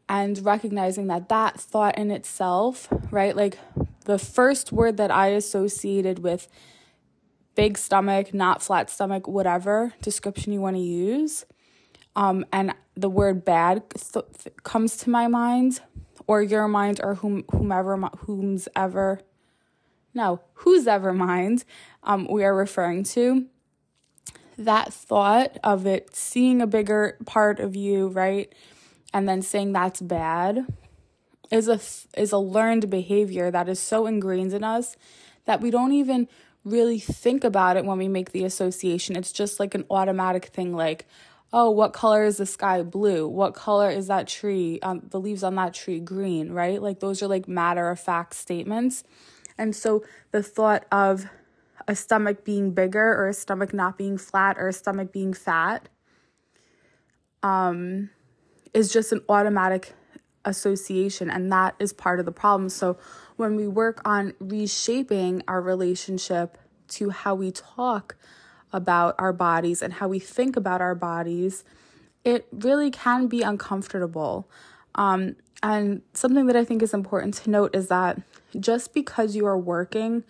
And 0.09 0.43
recognizing 0.45 1.07
that 1.09 1.29
that 1.29 1.61
thought 1.61 1.97
in 1.99 2.11
itself, 2.11 2.89
right? 3.11 3.37
Like 3.37 3.59
the 4.05 4.19
first 4.19 4.73
word 4.73 4.97
that 4.99 5.11
I 5.11 5.29
associated 5.29 6.21
with 6.21 6.49
big 7.55 7.79
stomach, 7.79 8.35
not 8.35 8.63
flat 8.63 8.91
stomach, 8.91 9.27
whatever 9.27 9.93
description 10.03 10.53
you 10.53 10.61
want 10.61 10.77
to 10.77 10.83
use, 10.83 11.45
um, 12.17 12.45
and 12.53 12.75
the 12.97 13.11
word 13.11 13.45
bad 13.45 13.83
th- 13.91 14.25
comes 14.63 14.97
to 14.99 15.11
my 15.11 15.27
mind, 15.27 15.81
or 16.27 16.43
your 16.43 16.69
mind, 16.69 17.01
or 17.03 17.17
whom 17.17 17.45
whomever 17.51 17.97
whom's 18.19 18.69
ever, 18.77 19.21
no, 20.15 20.41
whose 20.55 20.87
ever 20.87 21.13
mind, 21.13 21.65
um, 22.03 22.29
we 22.31 22.45
are 22.45 22.55
referring 22.55 23.03
to 23.05 23.47
that 24.57 24.93
thought 24.93 25.59
of 25.65 25.87
it 25.87 26.15
seeing 26.15 26.63
a 26.63 26.67
bigger 26.67 27.19
part 27.27 27.59
of 27.59 27.75
you, 27.75 28.09
right? 28.09 28.55
And 29.13 29.29
then 29.29 29.43
saying 29.43 29.73
that's 29.73 30.01
bad 30.01 30.67
is 31.51 31.69
a 31.69 31.81
is 32.21 32.33
a 32.33 32.39
learned 32.39 32.91
behavior 32.91 33.51
that 33.51 33.69
is 33.69 33.79
so 33.79 34.07
ingrained 34.07 34.53
in 34.53 34.65
us 34.65 34.97
that 35.45 35.61
we 35.61 35.71
don't 35.71 35.93
even 35.93 36.29
really 36.65 36.99
think 36.99 37.45
about 37.45 37.77
it 37.77 37.85
when 37.85 37.99
we 37.99 38.09
make 38.09 38.33
the 38.33 38.45
association. 38.45 39.17
It's 39.17 39.33
just 39.33 39.61
like 39.61 39.75
an 39.75 39.85
automatic 39.91 40.47
thing 40.47 40.75
like, 40.75 41.07
oh, 41.53 41.71
what 41.71 41.93
color 41.93 42.25
is 42.25 42.39
the 42.39 42.47
sky? 42.47 42.83
Blue. 42.83 43.29
What 43.29 43.55
color 43.55 43.91
is 43.91 44.07
that 44.07 44.27
tree? 44.27 44.81
Um, 44.83 45.03
the 45.11 45.21
leaves 45.21 45.45
on 45.45 45.55
that 45.57 45.75
tree? 45.75 46.01
Green, 46.01 46.53
right? 46.53 46.81
Like 46.81 47.01
those 47.01 47.23
are 47.23 47.29
like 47.29 47.47
matter 47.47 47.91
of 47.91 48.01
fact 48.01 48.35
statements. 48.35 49.05
And 49.59 49.77
so 49.77 50.03
the 50.33 50.43
thought 50.43 50.85
of 50.91 51.27
a 51.87 51.95
stomach 51.95 52.45
being 52.45 52.73
bigger 52.73 53.15
or 53.15 53.29
a 53.29 53.35
stomach 53.35 53.75
not 53.75 53.99
being 53.99 54.17
flat 54.17 54.57
or 54.59 54.69
a 54.69 54.73
stomach 54.73 55.13
being 55.13 55.35
fat 55.35 55.89
um, 57.43 58.11
is 58.73 58.93
just 58.93 59.13
an 59.13 59.21
automatic 59.29 59.95
association, 60.45 61.31
and 61.31 61.51
that 61.53 61.75
is 61.79 61.93
part 61.93 62.21
of 62.21 62.27
the 62.27 62.33
problem. 62.33 62.69
So, 62.69 62.97
when 63.37 63.57
we 63.57 63.67
work 63.67 64.01
on 64.05 64.35
reshaping 64.39 65.43
our 65.49 65.61
relationship 65.61 66.57
to 66.89 67.11
how 67.11 67.35
we 67.35 67.51
talk 67.51 68.17
about 68.73 69.15
our 69.19 69.33
bodies 69.33 69.83
and 69.83 69.95
how 69.95 70.09
we 70.09 70.19
think 70.19 70.57
about 70.57 70.81
our 70.81 70.95
bodies, 70.95 71.65
it 72.25 72.47
really 72.53 72.91
can 72.91 73.27
be 73.27 73.43
uncomfortable. 73.43 74.49
Um, 74.95 75.37
and 75.63 76.03
something 76.13 76.47
that 76.47 76.57
I 76.57 76.65
think 76.65 76.83
is 76.83 76.93
important 76.93 77.35
to 77.35 77.51
note 77.51 77.75
is 77.75 77.89
that 77.89 78.21
just 78.59 78.93
because 78.93 79.35
you 79.35 79.47
are 79.47 79.59
working 79.59 80.25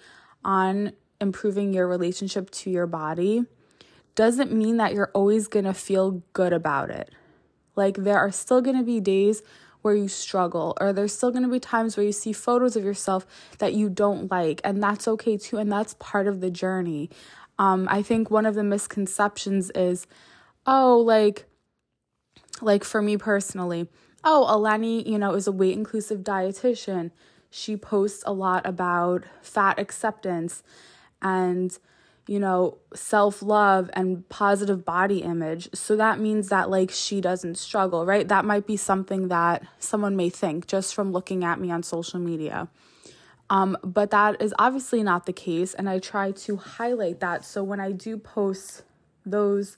on 0.44 0.92
improving 1.20 1.72
your 1.72 1.88
relationship 1.88 2.50
to 2.50 2.70
your 2.70 2.86
body 2.86 3.44
doesn't 4.14 4.52
mean 4.52 4.76
that 4.76 4.94
you're 4.94 5.10
always 5.14 5.48
going 5.48 5.64
to 5.64 5.74
feel 5.74 6.22
good 6.32 6.52
about 6.52 6.90
it. 6.90 7.10
Like, 7.74 7.96
there 7.96 8.18
are 8.18 8.30
still 8.30 8.60
going 8.60 8.76
to 8.76 8.84
be 8.84 9.00
days 9.00 9.42
where 9.84 9.94
you 9.94 10.08
struggle, 10.08 10.74
or 10.80 10.94
there's 10.94 11.12
still 11.12 11.30
to 11.30 11.46
be 11.46 11.60
times 11.60 11.94
where 11.94 12.06
you 12.06 12.12
see 12.12 12.32
photos 12.32 12.74
of 12.74 12.82
yourself 12.82 13.26
that 13.58 13.74
you 13.74 13.90
don't 13.90 14.30
like, 14.30 14.62
and 14.64 14.82
that's 14.82 15.06
okay 15.06 15.36
too, 15.36 15.58
and 15.58 15.70
that's 15.70 15.94
part 15.98 16.26
of 16.26 16.40
the 16.40 16.50
journey. 16.50 17.10
Um, 17.58 17.86
I 17.90 18.00
think 18.00 18.30
one 18.30 18.46
of 18.46 18.54
the 18.54 18.64
misconceptions 18.64 19.70
is, 19.74 20.06
oh, 20.64 20.98
like, 20.98 21.44
like 22.62 22.82
for 22.82 23.02
me 23.02 23.18
personally, 23.18 23.86
oh, 24.24 24.46
Eleni, 24.48 25.06
you 25.06 25.18
know, 25.18 25.34
is 25.34 25.46
a 25.46 25.52
weight 25.52 25.76
inclusive 25.76 26.20
dietitian. 26.20 27.10
She 27.50 27.76
posts 27.76 28.24
a 28.26 28.32
lot 28.32 28.66
about 28.66 29.24
fat 29.42 29.78
acceptance 29.78 30.62
and 31.20 31.78
you 32.26 32.40
know, 32.40 32.78
self 32.94 33.42
love 33.42 33.90
and 33.92 34.26
positive 34.28 34.84
body 34.84 35.18
image. 35.18 35.68
So 35.74 35.96
that 35.96 36.18
means 36.18 36.48
that 36.48 36.70
like 36.70 36.90
she 36.90 37.20
doesn't 37.20 37.56
struggle, 37.56 38.06
right? 38.06 38.26
That 38.26 38.44
might 38.44 38.66
be 38.66 38.76
something 38.76 39.28
that 39.28 39.66
someone 39.78 40.16
may 40.16 40.30
think 40.30 40.66
just 40.66 40.94
from 40.94 41.12
looking 41.12 41.44
at 41.44 41.60
me 41.60 41.70
on 41.70 41.82
social 41.82 42.18
media. 42.18 42.68
Um, 43.50 43.76
but 43.82 44.10
that 44.10 44.40
is 44.40 44.54
obviously 44.58 45.02
not 45.02 45.26
the 45.26 45.32
case. 45.32 45.74
And 45.74 45.88
I 45.88 45.98
try 45.98 46.30
to 46.32 46.56
highlight 46.56 47.20
that. 47.20 47.44
So 47.44 47.62
when 47.62 47.78
I 47.78 47.92
do 47.92 48.16
post 48.16 48.84
those 49.26 49.76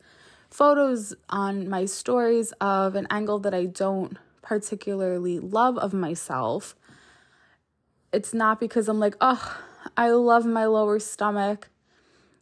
photos 0.49 1.15
on 1.29 1.69
my 1.69 1.85
stories 1.85 2.53
of 2.61 2.95
an 2.95 3.09
angle 3.11 3.41
that 3.41 3.55
I 3.55 3.67
don't 3.67 4.17
particularly 4.41 5.41
love 5.41 5.77
of 5.79 5.93
myself, 5.93 6.77
it's 8.13 8.33
not 8.33 8.61
because 8.61 8.89
I'm 8.89 9.01
like, 9.01 9.17
oh, 9.21 9.59
I 9.97 10.11
love 10.11 10.47
my 10.47 10.67
lower 10.67 11.01
stomach 11.01 11.69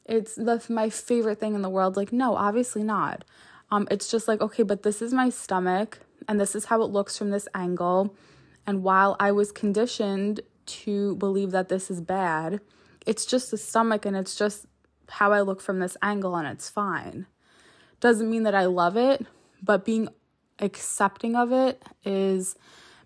it's 0.07 0.35
the 0.35 0.63
my 0.69 0.91
favorite 0.91 1.41
thing 1.41 1.55
in 1.55 1.63
the 1.63 1.71
world. 1.71 1.97
Like, 1.97 2.13
no, 2.13 2.37
obviously 2.37 2.83
not. 2.83 3.25
Um, 3.71 3.89
it's 3.91 4.11
just 4.11 4.29
like, 4.29 4.41
okay, 4.41 4.63
but 4.63 4.83
this 4.83 5.01
is 5.01 5.13
my 5.13 5.31
stomach 5.31 6.01
and 6.29 6.41
this 6.41 6.55
is 6.55 6.67
how 6.67 6.83
it 6.83 6.91
looks 6.91 7.17
from 7.17 7.31
this 7.31 7.49
angle. 7.55 8.15
And 8.67 8.83
while 8.83 9.17
I 9.19 9.33
was 9.33 9.53
conditioned 9.53 10.41
to 10.67 11.17
believe 11.17 11.51
that 11.51 11.69
this 11.69 11.91
is 11.91 12.01
bad, 12.01 12.61
it's 13.07 13.27
just 13.27 13.51
the 13.51 13.59
stomach 13.59 14.07
and 14.07 14.17
it's 14.17 14.37
just 14.37 14.67
how 15.09 15.33
I 15.33 15.41
look 15.41 15.61
from 15.61 15.81
this 15.81 15.97
angle 16.03 16.37
and 16.37 16.47
it's 16.47 16.71
fine. 16.71 17.27
Doesn't 18.01 18.31
mean 18.31 18.43
that 18.45 18.55
I 18.55 18.67
love 18.67 18.97
it, 18.97 19.27
but 19.63 19.85
being 19.85 20.09
accepting 20.59 21.37
of 21.37 21.53
it 21.53 21.83
is 22.05 22.57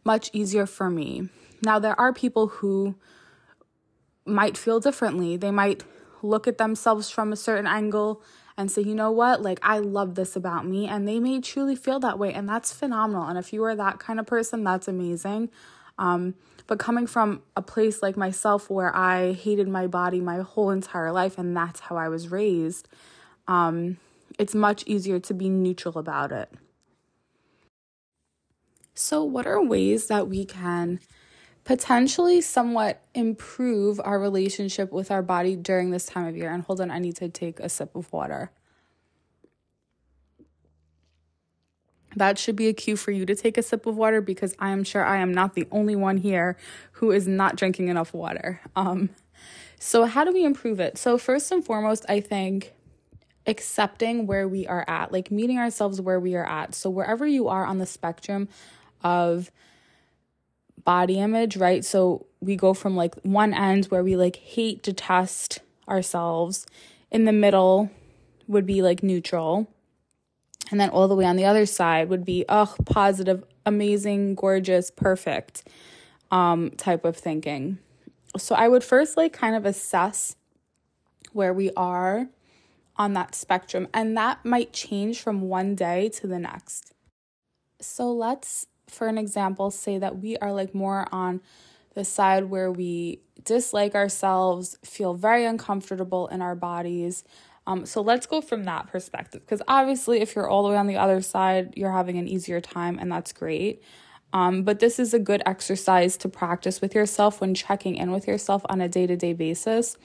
much 0.04 0.30
easier 0.32 0.66
for 0.66 0.90
me. 0.90 1.28
Now, 1.62 1.78
there 1.78 1.98
are 2.00 2.12
people 2.12 2.48
who 2.48 2.96
might 4.24 4.56
feel 4.56 4.80
differently. 4.80 5.36
They 5.36 5.50
might 5.50 5.82
look 6.22 6.46
at 6.48 6.58
themselves 6.58 7.10
from 7.10 7.32
a 7.32 7.36
certain 7.36 7.66
angle 7.66 8.22
and 8.56 8.70
say, 8.70 8.82
you 8.82 8.94
know 8.94 9.10
what, 9.10 9.40
like 9.40 9.60
I 9.62 9.78
love 9.78 10.16
this 10.16 10.34
about 10.34 10.66
me. 10.66 10.88
And 10.88 11.06
they 11.06 11.20
may 11.20 11.40
truly 11.40 11.76
feel 11.76 12.00
that 12.00 12.18
way. 12.18 12.32
And 12.32 12.48
that's 12.48 12.72
phenomenal. 12.72 13.24
And 13.24 13.38
if 13.38 13.52
you 13.52 13.62
are 13.64 13.76
that 13.76 14.00
kind 14.00 14.18
of 14.18 14.26
person, 14.26 14.64
that's 14.64 14.88
amazing. 14.88 15.50
Um, 15.96 16.34
but 16.66 16.78
coming 16.78 17.06
from 17.06 17.42
a 17.56 17.62
place 17.62 18.02
like 18.02 18.16
myself 18.16 18.68
where 18.68 18.94
I 18.94 19.32
hated 19.32 19.68
my 19.68 19.86
body 19.86 20.20
my 20.20 20.40
whole 20.40 20.70
entire 20.70 21.12
life 21.12 21.38
and 21.38 21.56
that's 21.56 21.80
how 21.80 21.96
I 21.96 22.08
was 22.08 22.30
raised, 22.30 22.88
um, 23.46 23.98
it's 24.38 24.54
much 24.54 24.84
easier 24.86 25.18
to 25.20 25.34
be 25.34 25.48
neutral 25.48 25.98
about 25.98 26.30
it. 26.32 26.52
So, 28.94 29.22
what 29.22 29.46
are 29.46 29.62
ways 29.62 30.08
that 30.08 30.28
we 30.28 30.44
can 30.44 31.00
potentially 31.68 32.40
somewhat 32.40 33.02
improve 33.14 34.00
our 34.02 34.18
relationship 34.18 34.90
with 34.90 35.10
our 35.10 35.20
body 35.20 35.54
during 35.54 35.90
this 35.90 36.06
time 36.06 36.26
of 36.26 36.34
year. 36.34 36.50
And 36.50 36.62
hold 36.62 36.80
on, 36.80 36.90
I 36.90 36.98
need 36.98 37.16
to 37.16 37.28
take 37.28 37.60
a 37.60 37.68
sip 37.68 37.94
of 37.94 38.10
water. 38.10 38.50
That 42.16 42.38
should 42.38 42.56
be 42.56 42.68
a 42.68 42.72
cue 42.72 42.96
for 42.96 43.10
you 43.10 43.26
to 43.26 43.34
take 43.34 43.58
a 43.58 43.62
sip 43.62 43.84
of 43.84 43.98
water 43.98 44.22
because 44.22 44.54
I 44.58 44.70
am 44.70 44.82
sure 44.82 45.04
I 45.04 45.18
am 45.18 45.30
not 45.30 45.52
the 45.52 45.68
only 45.70 45.94
one 45.94 46.16
here 46.16 46.56
who 46.92 47.10
is 47.10 47.28
not 47.28 47.56
drinking 47.56 47.88
enough 47.88 48.14
water. 48.14 48.62
Um, 48.74 49.10
so, 49.78 50.06
how 50.06 50.24
do 50.24 50.32
we 50.32 50.46
improve 50.46 50.80
it? 50.80 50.96
So, 50.96 51.18
first 51.18 51.52
and 51.52 51.62
foremost, 51.62 52.06
I 52.08 52.20
think 52.20 52.72
accepting 53.46 54.26
where 54.26 54.48
we 54.48 54.66
are 54.66 54.86
at, 54.88 55.12
like 55.12 55.30
meeting 55.30 55.58
ourselves 55.58 56.00
where 56.00 56.18
we 56.18 56.34
are 56.34 56.48
at. 56.48 56.74
So, 56.74 56.88
wherever 56.88 57.26
you 57.26 57.46
are 57.48 57.66
on 57.66 57.76
the 57.76 57.84
spectrum 57.84 58.48
of 59.04 59.50
body 60.88 61.18
image, 61.18 61.54
right? 61.58 61.84
So 61.84 62.24
we 62.40 62.56
go 62.56 62.72
from 62.72 62.96
like 62.96 63.14
one 63.16 63.52
end 63.52 63.84
where 63.86 64.02
we 64.02 64.16
like 64.16 64.36
hate, 64.36 64.82
detest 64.82 65.58
ourselves. 65.86 66.64
In 67.10 67.26
the 67.26 67.32
middle 67.32 67.90
would 68.46 68.64
be 68.64 68.80
like 68.80 69.02
neutral. 69.02 69.68
And 70.70 70.80
then 70.80 70.88
all 70.88 71.06
the 71.06 71.14
way 71.14 71.26
on 71.26 71.36
the 71.36 71.44
other 71.44 71.66
side 71.66 72.08
would 72.08 72.24
be, 72.24 72.46
oh, 72.48 72.74
positive, 72.86 73.44
amazing, 73.66 74.34
gorgeous, 74.34 74.90
perfect 74.90 75.68
um, 76.30 76.70
type 76.70 77.04
of 77.04 77.18
thinking. 77.18 77.76
So 78.38 78.54
I 78.54 78.68
would 78.68 78.82
first 78.82 79.14
like 79.14 79.34
kind 79.34 79.54
of 79.54 79.66
assess 79.66 80.36
where 81.34 81.52
we 81.52 81.70
are 81.76 82.28
on 82.96 83.12
that 83.12 83.34
spectrum, 83.34 83.88
and 83.92 84.16
that 84.16 84.42
might 84.42 84.72
change 84.72 85.20
from 85.20 85.42
one 85.42 85.74
day 85.74 86.08
to 86.08 86.26
the 86.26 86.38
next. 86.38 86.94
So 87.78 88.10
let's 88.10 88.66
for 88.88 89.06
an 89.06 89.18
example, 89.18 89.70
say 89.70 89.98
that 89.98 90.18
we 90.18 90.36
are 90.38 90.52
like 90.52 90.74
more 90.74 91.06
on 91.12 91.40
the 91.94 92.04
side 92.04 92.44
where 92.44 92.70
we 92.70 93.20
dislike 93.44 93.94
ourselves, 93.94 94.78
feel 94.84 95.14
very 95.14 95.44
uncomfortable 95.44 96.28
in 96.28 96.42
our 96.42 96.54
bodies. 96.54 97.24
Um, 97.66 97.84
so 97.84 98.00
let's 98.00 98.26
go 98.26 98.40
from 98.40 98.64
that 98.64 98.86
perspective 98.86 99.42
because 99.42 99.62
obviously, 99.68 100.20
if 100.20 100.34
you're 100.34 100.48
all 100.48 100.62
the 100.62 100.70
way 100.70 100.76
on 100.76 100.86
the 100.86 100.96
other 100.96 101.20
side, 101.20 101.74
you're 101.76 101.92
having 101.92 102.16
an 102.16 102.26
easier 102.26 102.60
time, 102.60 102.98
and 102.98 103.12
that's 103.12 103.32
great. 103.32 103.82
Um, 104.32 104.62
but 104.62 104.78
this 104.78 104.98
is 104.98 105.14
a 105.14 105.18
good 105.18 105.42
exercise 105.46 106.16
to 106.18 106.28
practice 106.28 106.80
with 106.80 106.94
yourself 106.94 107.40
when 107.40 107.54
checking 107.54 107.96
in 107.96 108.10
with 108.10 108.26
yourself 108.26 108.62
on 108.68 108.80
a 108.80 108.88
day 108.88 109.06
to 109.06 109.16
day 109.16 109.32
basis. 109.32 109.96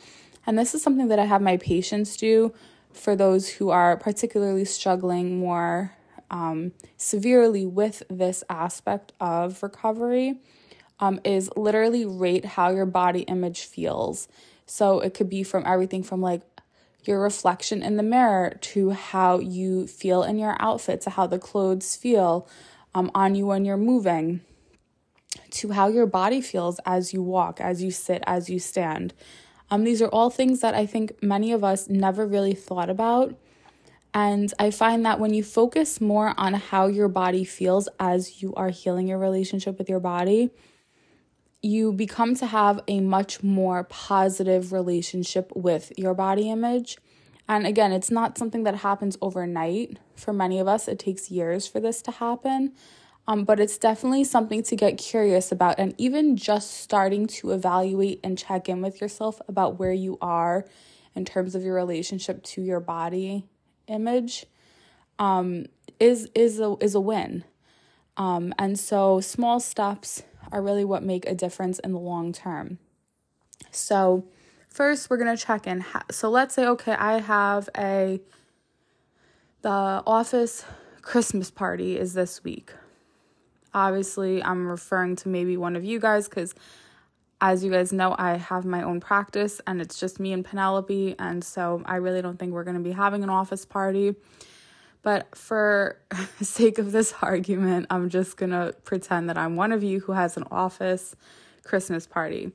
And 0.46 0.58
this 0.58 0.74
is 0.74 0.82
something 0.82 1.08
that 1.08 1.20
I 1.20 1.26
have 1.26 1.42
my 1.42 1.58
patients 1.58 2.18
do 2.18 2.54
for 2.92 3.16
those 3.16 3.50
who 3.50 3.70
are 3.70 3.98
particularly 3.98 4.66
struggling 4.66 5.40
more 5.40 5.94
um, 6.34 6.74
severely 6.98 7.66
with 7.66 8.02
this 8.10 8.44
aspect 8.50 9.14
of 9.22 9.62
recovery 9.62 10.40
um, 11.00 11.22
is 11.24 11.50
literally 11.56 12.06
rate 12.06 12.44
how 12.44 12.72
your 12.72 12.88
body 12.88 13.22
image 13.22 13.62
feels. 13.62 14.28
So 14.66 15.00
it 15.00 15.14
could 15.14 15.30
be 15.30 15.44
from 15.44 15.64
everything 15.66 16.02
from 16.02 16.22
like 16.22 16.42
your 17.04 17.22
reflection 17.22 17.84
in 17.84 17.98
the 17.98 18.04
mirror 18.04 18.58
to 18.62 18.92
how 18.92 19.40
you 19.40 19.86
feel 19.86 20.24
in 20.24 20.40
your 20.40 20.58
outfit, 20.60 21.02
to 21.02 21.12
how 21.12 21.28
the 21.28 21.38
clothes 21.38 21.96
feel 21.96 22.48
um, 22.96 23.12
on 23.14 23.36
you 23.36 23.46
when 23.46 23.64
you're 23.64 23.78
moving, 23.78 24.42
to 25.52 25.72
how 25.72 25.88
your 25.88 26.08
body 26.08 26.42
feels 26.42 26.80
as 26.86 27.14
you 27.14 27.22
walk, 27.22 27.62
as 27.62 27.84
you 27.84 27.92
sit, 27.92 28.24
as 28.26 28.50
you 28.50 28.58
stand. 28.58 29.14
Um, 29.70 29.84
these 29.84 30.02
are 30.02 30.10
all 30.10 30.32
things 30.32 30.62
that 30.62 30.74
I 30.74 30.88
think 30.88 31.22
many 31.22 31.52
of 31.52 31.64
us 31.64 31.90
never 31.90 32.26
really 32.26 32.56
thought 32.56 32.90
about 32.90 33.36
and 34.14 34.54
I 34.60 34.70
find 34.70 35.06
that 35.06 35.20
when 35.20 35.34
you 35.34 35.44
focus 35.44 36.00
more 36.00 36.34
on 36.38 36.54
how 36.54 36.86
your 36.86 37.08
body 37.08 37.44
feels 37.44 37.90
as 38.00 38.44
you 38.44 38.54
are 38.54 38.70
healing 38.70 39.08
your 39.08 39.18
relationship 39.18 39.80
with 39.80 39.90
your 39.90 40.00
body, 40.00 40.52
you 41.64 41.94
become 41.94 42.36
to 42.36 42.46
have 42.46 42.82
a 42.88 43.00
much 43.00 43.42
more 43.42 43.86
positive 43.86 44.72
relationship 44.72 45.52
with 45.56 45.92
your 45.98 46.14
body 46.14 46.50
image. 46.50 46.98
And 47.48 47.66
again, 47.66 47.92
it's 47.92 48.12
not 48.12 48.38
something 48.38 48.64
that 48.64 48.76
happens 48.76 49.18
overnight. 49.20 49.98
For 50.16 50.32
many 50.32 50.60
of 50.60 50.68
us, 50.68 50.88
it 50.88 51.00
takes 51.00 51.32
years 51.32 51.66
for 51.66 51.80
this 51.80 52.02
to 52.04 52.12
happen. 52.12 52.74
Um, 53.26 53.46
but 53.46 53.60
it's 53.60 53.78
definitely 53.78 54.26
something 54.26 54.64
to 54.64 54.76
get 54.76 54.98
curious 54.98 55.52
about. 55.52 55.80
And 55.80 55.96
even 55.98 56.36
just 56.36 56.72
starting 56.72 57.26
to 57.28 57.52
evaluate 57.52 58.20
and 58.24 58.38
check 58.38 58.68
in 58.70 58.82
with 58.82 59.00
yourself 59.00 59.42
about 59.48 59.80
where 59.80 59.94
you 59.94 60.18
are 60.22 60.66
in 61.16 61.24
terms 61.24 61.56
of 61.56 61.64
your 61.64 61.76
relationship 61.76 62.44
to 62.44 62.62
your 62.62 62.82
body 62.82 63.48
image 63.88 64.46
um, 65.20 65.66
is 66.00 66.30
is 66.36 66.60
a 66.60 66.76
is 66.80 66.96
a 66.96 67.00
win. 67.00 67.44
Um, 68.16 68.54
and 68.60 68.78
so 68.78 69.20
small 69.22 69.60
steps 69.60 70.24
are 70.52 70.62
really 70.62 70.86
what 70.86 71.04
make 71.04 71.26
a 71.26 71.34
difference 71.34 71.80
in 71.80 71.94
the 71.94 72.00
long 72.00 72.32
term. 72.32 72.78
So, 73.72 74.26
first 74.70 75.10
we're 75.10 75.18
going 75.18 75.36
to 75.36 75.44
check 75.44 75.66
in. 75.66 75.84
So 76.12 76.30
let's 76.30 76.54
say, 76.54 76.66
okay, 76.68 76.94
I 76.94 77.20
have 77.20 77.70
a, 77.76 78.22
the 79.62 79.70
office 79.70 80.64
Christmas 81.02 81.50
party 81.50 81.98
is 81.98 82.14
this 82.14 82.44
week. 82.44 82.72
Obviously, 83.74 84.44
I'm 84.44 84.68
referring 84.68 85.16
to 85.18 85.30
maybe 85.30 85.58
one 85.58 85.76
of 85.76 85.84
you 85.84 86.00
guys 86.00 86.30
because 86.30 86.54
as 87.44 87.62
you 87.62 87.70
guys 87.70 87.92
know, 87.92 88.16
I 88.18 88.38
have 88.38 88.64
my 88.64 88.82
own 88.84 89.02
practice 89.02 89.60
and 89.68 89.82
it's 89.82 90.00
just 90.00 90.18
me 90.18 90.32
and 90.32 90.46
Penelope. 90.46 91.16
And 91.20 91.44
so 91.44 91.84
I 91.86 91.98
really 91.98 92.22
don't 92.22 92.40
think 92.40 92.54
we're 92.54 92.64
going 92.64 92.78
to 92.78 92.82
be 92.82 92.94
having 92.94 93.22
an 93.22 93.30
office 93.30 93.66
party. 93.66 94.16
But 95.02 95.36
for 95.36 96.00
sake 96.42 96.78
of 96.78 96.94
this 96.94 97.14
argument, 97.22 97.88
I'm 97.90 98.08
just 98.08 98.38
going 98.38 98.52
to 98.52 98.74
pretend 98.86 99.30
that 99.30 99.38
I'm 99.38 99.58
one 99.58 99.74
of 99.74 99.84
you 99.84 100.00
who 100.00 100.14
has 100.14 100.38
an 100.38 100.46
office 100.52 101.18
Christmas 101.66 102.08
party. 102.08 102.54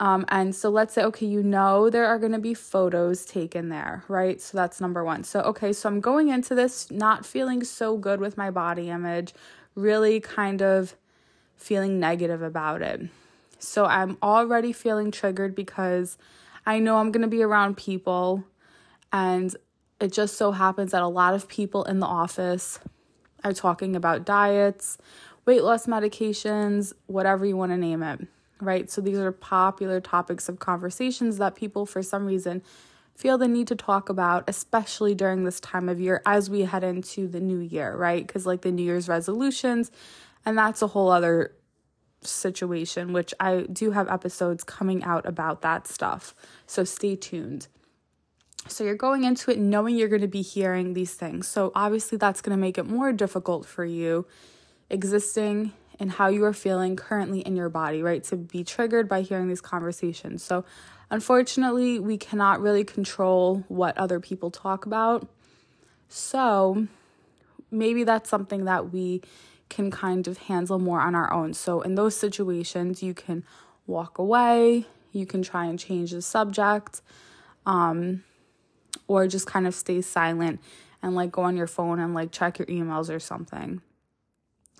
Um, 0.00 0.24
and 0.28 0.54
so 0.54 0.70
let's 0.70 0.94
say, 0.94 1.02
okay, 1.04 1.26
you 1.26 1.42
know 1.42 1.90
there 1.90 2.06
are 2.06 2.18
going 2.18 2.32
to 2.32 2.38
be 2.38 2.54
photos 2.54 3.26
taken 3.26 3.68
there, 3.68 4.02
right? 4.08 4.40
So 4.40 4.56
that's 4.56 4.80
number 4.80 5.04
one. 5.04 5.24
So, 5.24 5.40
okay, 5.40 5.74
so 5.74 5.90
I'm 5.90 6.00
going 6.00 6.28
into 6.28 6.54
this 6.54 6.90
not 6.90 7.26
feeling 7.26 7.62
so 7.64 7.98
good 7.98 8.18
with 8.18 8.38
my 8.38 8.50
body 8.50 8.88
image, 8.88 9.34
really 9.74 10.20
kind 10.20 10.62
of 10.62 10.96
feeling 11.54 12.00
negative 12.00 12.40
about 12.40 12.80
it. 12.80 13.10
So 13.62 13.84
I'm 13.84 14.18
already 14.22 14.72
feeling 14.72 15.10
triggered 15.10 15.54
because 15.54 16.18
I 16.66 16.78
know 16.78 16.98
I'm 16.98 17.10
going 17.10 17.22
to 17.22 17.28
be 17.28 17.42
around 17.42 17.76
people 17.76 18.44
and 19.12 19.54
it 20.00 20.12
just 20.12 20.36
so 20.36 20.52
happens 20.52 20.92
that 20.92 21.02
a 21.02 21.08
lot 21.08 21.34
of 21.34 21.48
people 21.48 21.84
in 21.84 22.00
the 22.00 22.06
office 22.06 22.78
are 23.44 23.52
talking 23.52 23.94
about 23.94 24.24
diets, 24.24 24.98
weight 25.44 25.62
loss 25.62 25.86
medications, 25.86 26.92
whatever 27.06 27.44
you 27.44 27.56
want 27.56 27.72
to 27.72 27.76
name 27.76 28.02
it, 28.02 28.26
right? 28.60 28.90
So 28.90 29.00
these 29.00 29.18
are 29.18 29.32
popular 29.32 30.00
topics 30.00 30.48
of 30.48 30.58
conversations 30.58 31.38
that 31.38 31.54
people, 31.54 31.86
for 31.86 32.02
some 32.02 32.26
reason, 32.26 32.62
feel 33.14 33.36
the 33.36 33.48
need 33.48 33.66
to 33.68 33.76
talk 33.76 34.08
about, 34.08 34.44
especially 34.48 35.14
during 35.14 35.44
this 35.44 35.60
time 35.60 35.88
of 35.88 36.00
year 36.00 36.22
as 36.24 36.48
we 36.48 36.62
head 36.62 36.82
into 36.82 37.28
the 37.28 37.40
new 37.40 37.58
year, 37.58 37.94
right? 37.94 38.26
Because, 38.26 38.46
like, 38.46 38.62
the 38.62 38.72
New 38.72 38.82
Year's 38.82 39.08
resolutions, 39.08 39.90
and 40.46 40.56
that's 40.56 40.80
a 40.80 40.86
whole 40.86 41.10
other 41.10 41.52
situation, 42.22 43.12
which 43.12 43.32
I 43.40 43.66
do 43.72 43.92
have 43.92 44.08
episodes 44.08 44.64
coming 44.64 45.02
out 45.04 45.26
about 45.26 45.62
that 45.62 45.86
stuff. 45.86 46.34
So 46.66 46.84
stay 46.84 47.16
tuned. 47.16 47.68
So 48.68 48.84
you're 48.84 48.94
going 48.94 49.24
into 49.24 49.50
it 49.50 49.58
knowing 49.58 49.96
you're 49.96 50.08
going 50.08 50.20
to 50.20 50.28
be 50.28 50.42
hearing 50.42 50.92
these 50.92 51.14
things. 51.14 51.48
So 51.48 51.72
obviously, 51.74 52.18
that's 52.18 52.40
going 52.40 52.56
to 52.56 52.60
make 52.60 52.76
it 52.76 52.86
more 52.86 53.12
difficult 53.12 53.64
for 53.64 53.84
you 53.84 54.26
existing 54.90 55.72
and 55.98 56.12
how 56.12 56.28
you 56.28 56.44
are 56.44 56.52
feeling 56.52 56.96
currently 56.96 57.40
in 57.40 57.56
your 57.56 57.68
body, 57.68 58.02
right? 58.02 58.24
To 58.24 58.36
be 58.36 58.64
triggered 58.64 59.08
by 59.08 59.22
hearing 59.22 59.48
these 59.48 59.60
conversations. 59.60 60.42
So, 60.42 60.64
unfortunately, 61.10 61.98
we 61.98 62.16
cannot 62.16 62.60
really 62.60 62.84
control 62.84 63.64
what 63.68 63.96
other 63.98 64.18
people 64.18 64.50
talk 64.50 64.86
about. 64.86 65.28
So, 66.08 66.86
maybe 67.70 68.04
that's 68.04 68.28
something 68.28 68.64
that 68.64 68.92
we 68.92 69.22
can 69.70 69.90
kind 69.90 70.28
of 70.28 70.36
handle 70.38 70.78
more 70.78 71.00
on 71.00 71.14
our 71.14 71.32
own. 71.32 71.54
So, 71.54 71.80
in 71.80 71.94
those 71.94 72.14
situations, 72.14 73.02
you 73.02 73.14
can 73.14 73.44
walk 73.86 74.18
away, 74.18 74.86
you 75.12 75.24
can 75.24 75.42
try 75.42 75.64
and 75.64 75.78
change 75.78 76.10
the 76.10 76.20
subject. 76.20 77.00
Um, 77.64 78.24
or 79.10 79.26
just 79.26 79.46
kind 79.46 79.66
of 79.66 79.74
stay 79.74 80.00
silent 80.00 80.60
and 81.02 81.16
like 81.16 81.32
go 81.32 81.42
on 81.42 81.56
your 81.56 81.66
phone 81.66 81.98
and 81.98 82.14
like 82.14 82.30
check 82.30 82.58
your 82.58 82.66
emails 82.66 83.12
or 83.12 83.18
something. 83.18 83.82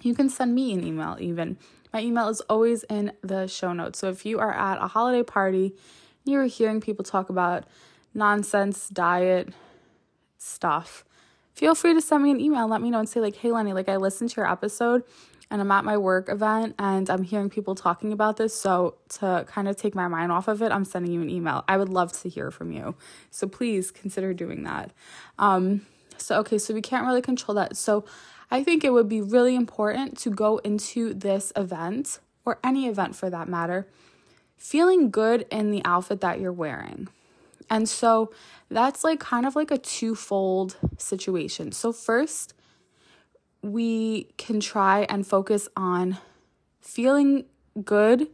You 0.02 0.14
can 0.14 0.28
send 0.28 0.54
me 0.54 0.72
an 0.72 0.84
email 0.84 1.16
even. 1.18 1.58
My 1.92 2.00
email 2.00 2.28
is 2.28 2.40
always 2.42 2.84
in 2.84 3.12
the 3.22 3.48
show 3.48 3.72
notes. 3.72 3.98
So 3.98 4.08
if 4.08 4.24
you 4.24 4.38
are 4.38 4.52
at 4.52 4.78
a 4.80 4.86
holiday 4.86 5.24
party, 5.24 5.74
you're 6.24 6.44
hearing 6.44 6.80
people 6.80 7.04
talk 7.04 7.28
about 7.28 7.64
nonsense 8.14 8.88
diet 8.88 9.48
stuff, 10.38 11.04
feel 11.54 11.74
free 11.74 11.94
to 11.94 12.00
send 12.00 12.22
me 12.22 12.30
an 12.30 12.40
email 12.40 12.66
let 12.68 12.82
me 12.82 12.90
know 12.90 12.98
and 12.98 13.08
say 13.08 13.20
like, 13.20 13.36
"Hey 13.36 13.52
Lenny, 13.52 13.72
like 13.72 13.88
I 13.88 13.96
listened 13.96 14.30
to 14.30 14.36
your 14.36 14.50
episode 14.50 15.04
and 15.50 15.60
I'm 15.60 15.70
at 15.72 15.84
my 15.84 15.96
work 15.96 16.28
event 16.28 16.76
and 16.78 17.10
I'm 17.10 17.24
hearing 17.24 17.50
people 17.50 17.74
talking 17.74 18.12
about 18.12 18.36
this. 18.36 18.54
So, 18.54 18.94
to 19.18 19.44
kind 19.48 19.68
of 19.68 19.76
take 19.76 19.94
my 19.94 20.06
mind 20.06 20.30
off 20.30 20.46
of 20.46 20.62
it, 20.62 20.70
I'm 20.70 20.84
sending 20.84 21.12
you 21.12 21.20
an 21.20 21.28
email. 21.28 21.64
I 21.66 21.76
would 21.76 21.88
love 21.88 22.12
to 22.22 22.28
hear 22.28 22.50
from 22.50 22.70
you. 22.70 22.94
So, 23.30 23.48
please 23.48 23.90
consider 23.90 24.32
doing 24.32 24.62
that. 24.62 24.92
Um, 25.38 25.86
so, 26.16 26.38
okay, 26.40 26.58
so 26.58 26.72
we 26.72 26.82
can't 26.82 27.04
really 27.04 27.22
control 27.22 27.54
that. 27.56 27.76
So, 27.76 28.04
I 28.50 28.62
think 28.62 28.84
it 28.84 28.92
would 28.92 29.08
be 29.08 29.20
really 29.20 29.56
important 29.56 30.18
to 30.18 30.30
go 30.30 30.58
into 30.58 31.14
this 31.14 31.52
event 31.56 32.20
or 32.44 32.58
any 32.64 32.86
event 32.86 33.16
for 33.16 33.28
that 33.30 33.48
matter 33.48 33.86
feeling 34.56 35.10
good 35.10 35.46
in 35.50 35.70
the 35.70 35.82
outfit 35.86 36.20
that 36.20 36.38
you're 36.38 36.52
wearing. 36.52 37.08
And 37.70 37.88
so 37.88 38.32
that's 38.68 39.04
like 39.04 39.20
kind 39.20 39.46
of 39.46 39.54
like 39.54 39.70
a 39.70 39.78
twofold 39.78 40.76
situation. 40.98 41.72
So, 41.72 41.92
first, 41.92 42.52
we 43.62 44.24
can 44.36 44.60
try 44.60 45.06
and 45.08 45.26
focus 45.26 45.68
on 45.76 46.18
feeling 46.80 47.44
good 47.84 48.28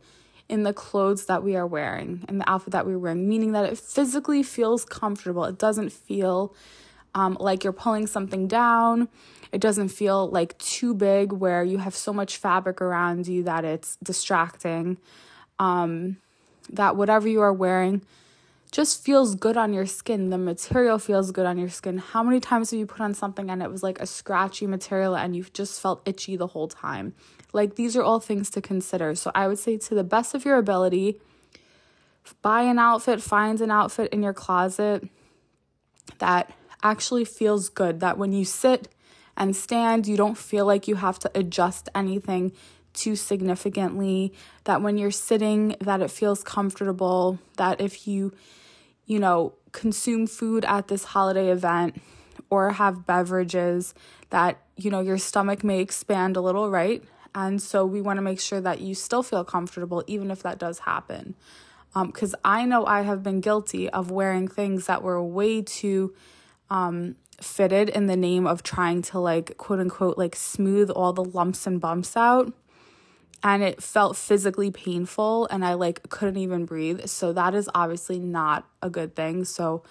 in 0.49 0.63
the 0.63 0.73
clothes 0.73 1.27
that 1.27 1.43
we 1.43 1.57
are 1.57 1.67
wearing 1.67 2.25
and 2.29 2.41
the 2.41 2.51
outfit 2.51 2.73
that 2.73 2.87
we're 2.87 2.99
wearing, 2.99 3.29
meaning 3.29 3.53
that 3.53 3.65
it 3.65 3.77
physically 3.77 4.43
feels 4.43 4.85
comfortable. 4.85 5.45
It 5.45 5.59
doesn't 5.59 5.93
feel 5.93 6.55
um, 7.15 7.37
like 7.41 7.65
you're 7.65 7.73
pulling 7.73 8.07
something 8.07 8.47
down. 8.47 9.09
It 9.53 9.61
doesn't 9.61 9.89
feel 9.89 10.29
like 10.29 10.57
too 10.59 10.95
big 10.95 11.33
where 11.33 11.65
you 11.65 11.79
have 11.79 11.95
so 11.95 12.13
much 12.13 12.37
fabric 12.37 12.81
around 12.81 13.27
you 13.27 13.43
that 13.45 13.65
it's 13.65 13.97
distracting. 13.97 14.99
Um, 15.59 16.19
that 16.71 16.97
whatever 16.97 17.29
you 17.29 17.41
are 17.41 17.53
wearing 17.53 18.03
just 18.71 19.05
feels 19.05 19.35
good 19.35 19.57
on 19.57 19.73
your 19.73 19.87
skin. 19.87 20.31
The 20.31 20.39
material 20.39 20.99
feels 20.99 21.31
good 21.31 21.47
on 21.47 21.59
your 21.59 21.69
skin. 21.69 21.99
How 21.99 22.23
many 22.23 22.41
times 22.41 22.71
have 22.71 22.81
you 22.81 22.87
put 22.87 23.01
on 23.01 23.15
something 23.15 23.51
and 23.51 23.63
it 23.63 23.71
was 23.71 23.83
like 23.83 24.01
a 24.01 24.07
scratchy 24.07 24.67
material 24.67 25.17
and 25.17 25.35
you've 25.37 25.53
just 25.53 25.81
felt 25.81 26.03
itchy 26.07 26.37
the 26.37 26.49
whole 26.49 26.69
time? 26.69 27.15
Like 27.53 27.77
these 27.77 27.97
are 27.97 28.03
all 28.03 28.21
things 28.21 28.51
to 28.51 28.61
consider. 28.61 29.15
So 29.15 29.31
I 29.35 29.49
would 29.49 29.59
say 29.59 29.79
to 29.79 29.95
the 29.95 30.05
best 30.05 30.35
of 30.35 30.45
your 30.45 30.59
ability, 30.59 31.21
buy 32.43 32.63
an 32.63 32.79
outfit, 32.79 33.23
find 33.23 33.61
an 33.61 33.71
outfit 33.71 34.13
in 34.13 34.23
your 34.23 34.35
closet 34.35 35.09
that 36.19 36.53
actually 36.83 37.25
feels 37.25 37.69
good. 37.69 38.01
That 38.01 38.19
when 38.19 38.33
you 38.33 38.45
sit 38.45 38.89
and 39.37 39.55
stand, 39.55 40.07
you 40.07 40.17
don't 40.17 40.37
feel 40.37 40.67
like 40.67 40.89
you 40.89 40.97
have 40.97 41.19
to 41.21 41.31
adjust 41.35 41.89
anything 41.95 42.53
too 42.97 43.15
significantly 43.15 44.33
that 44.65 44.83
when 44.83 44.99
you're 44.99 45.11
sitting 45.11 45.77
that 45.81 46.01
it 46.01 46.11
feels 46.11 46.43
comfortable 46.43 47.39
that 47.57 47.81
if 47.81 48.09
you 48.09 48.33
you 49.07 49.21
know, 49.21 49.55
consume 49.73 50.27
food 50.27 50.65
at 50.65 50.89
this 50.89 51.05
holiday 51.05 51.49
event 51.51 52.01
or 52.51 52.73
have 52.73 53.07
beverages 53.07 53.95
that, 54.31 54.61
you 54.77 54.91
know, 54.91 55.01
your 55.01 55.19
stomach 55.19 55.65
may 55.65 55.81
expand 55.81 56.37
a 56.37 56.41
little, 56.41 56.71
right? 56.71 57.03
And 57.35 57.63
so 57.63 57.87
we 57.87 58.01
want 58.01 58.17
to 58.19 58.23
make 58.23 58.41
sure 58.41 58.61
that 58.61 58.81
you 58.81 58.95
still 58.95 59.23
feel 59.23 59.45
comfortable, 59.45 60.03
even 60.07 60.31
if 60.31 60.43
that 60.43 60.59
does 60.59 60.81
happen. 60.81 61.35
Because 61.95 62.35
um, 62.35 62.41
I 62.45 62.67
know 62.67 62.85
I 62.85 63.03
have 63.03 63.23
been 63.23 63.41
guilty 63.41 63.89
of 63.89 64.11
wearing 64.11 64.49
things 64.49 64.87
that 64.87 65.03
were 65.03 65.23
way 65.23 65.63
too 65.63 66.15
um, 66.69 67.17
fitted 67.41 67.89
in 67.89 68.07
the 68.07 68.17
name 68.17 68.47
of 68.47 68.63
trying 68.63 69.03
to, 69.03 69.19
like, 69.19 69.57
quote 69.57 69.81
unquote, 69.81 70.19
like 70.19 70.35
smooth 70.35 70.91
all 70.91 71.13
the 71.13 71.25
lumps 71.25 71.67
and 71.67 71.81
bumps 71.81 72.17
out 72.17 72.53
and 73.47 73.63
it 73.63 73.81
felt 73.81 74.17
physically 74.17 74.73
painful 74.73 75.47
and 75.53 75.65
I 75.65 75.75
like 75.75 76.09
couldn't 76.09 76.37
even 76.37 76.65
breathe. 76.65 77.07
So 77.07 77.33
that 77.33 77.55
is 77.55 77.71
obviously 77.77 78.19
not 78.19 78.69
a 78.83 78.91
good 78.91 79.15
thing. 79.15 79.45
So 79.45 79.85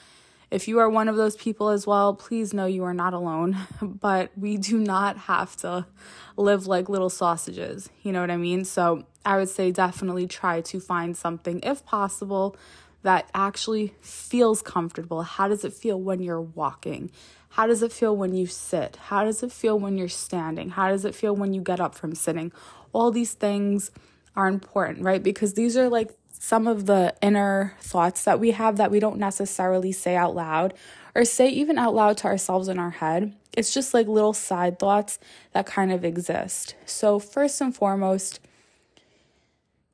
if 0.52 0.68
you 0.68 0.78
are 0.80 0.90
one 0.90 1.08
of 1.08 1.16
those 1.16 1.38
people 1.38 1.70
as 1.70 1.88
well, 1.88 2.14
please 2.14 2.54
know 2.54 2.66
you 2.66 2.84
are 2.84 2.94
not 2.94 3.14
alone, 3.14 3.58
but 3.82 4.32
we 4.38 4.58
do 4.58 4.78
not 4.78 5.18
have 5.18 5.56
to 5.58 5.88
live 6.36 6.68
like 6.68 6.90
little 6.90 7.10
sausages. 7.10 7.90
You 8.04 8.12
know 8.12 8.20
what 8.20 8.30
I 8.30 8.36
mean? 8.36 8.66
So 8.66 9.06
I 9.26 9.38
would 9.38 9.50
say 9.50 9.72
definitely 9.72 10.28
try 10.28 10.60
to 10.60 10.82
find 10.82 11.16
something 11.16 11.62
if 11.64 11.86
possible 11.86 12.58
that 13.04 13.30
actually 13.34 13.94
feels 14.02 14.62
comfortable. 14.62 15.22
How 15.22 15.48
does 15.48 15.64
it 15.64 15.72
feel 15.72 16.02
when 16.02 16.22
you're 16.22 16.42
walking? 16.42 17.10
How 17.56 17.68
does 17.68 17.82
it 17.82 17.94
feel 17.94 18.18
when 18.18 18.36
you 18.36 18.48
sit? 18.48 18.98
How 18.98 19.24
does 19.24 19.42
it 19.42 19.50
feel 19.50 19.80
when 19.80 19.98
you're 19.98 20.10
standing? 20.10 20.72
How 20.72 20.90
does 20.90 21.06
it 21.06 21.16
feel 21.16 21.34
when 21.34 21.54
you 21.54 21.62
get 21.62 21.80
up 21.80 21.96
from 21.96 22.14
sitting? 22.14 22.52
All 22.96 23.12
these 23.12 23.34
things 23.34 23.92
are 24.36 24.48
important, 24.48 25.04
right? 25.04 25.22
Because 25.22 25.54
these 25.54 25.78
are 25.78 25.90
like 25.90 26.12
some 26.32 26.68
of 26.68 26.86
the 26.86 27.14
inner 27.22 27.74
thoughts 27.80 28.24
that 28.24 28.40
we 28.40 28.52
have 28.52 28.78
that 28.78 28.92
we 28.92 29.00
don't 29.00 29.18
necessarily 29.18 29.92
say 29.92 30.16
out 30.16 30.36
loud 30.36 30.74
or 31.14 31.26
say 31.26 31.50
even 31.50 31.78
out 31.78 31.94
loud 31.94 32.18
to 32.18 32.26
ourselves 32.26 32.68
in 32.68 32.80
our 32.80 32.92
head. 32.92 33.36
It's 33.54 33.74
just 33.74 33.94
like 33.94 34.08
little 34.08 34.34
side 34.34 34.80
thoughts 34.80 35.20
that 35.52 35.66
kind 35.66 35.92
of 35.92 36.04
exist. 36.04 36.76
So, 36.86 37.20
first 37.20 37.62
and 37.62 37.76
foremost, 37.76 38.40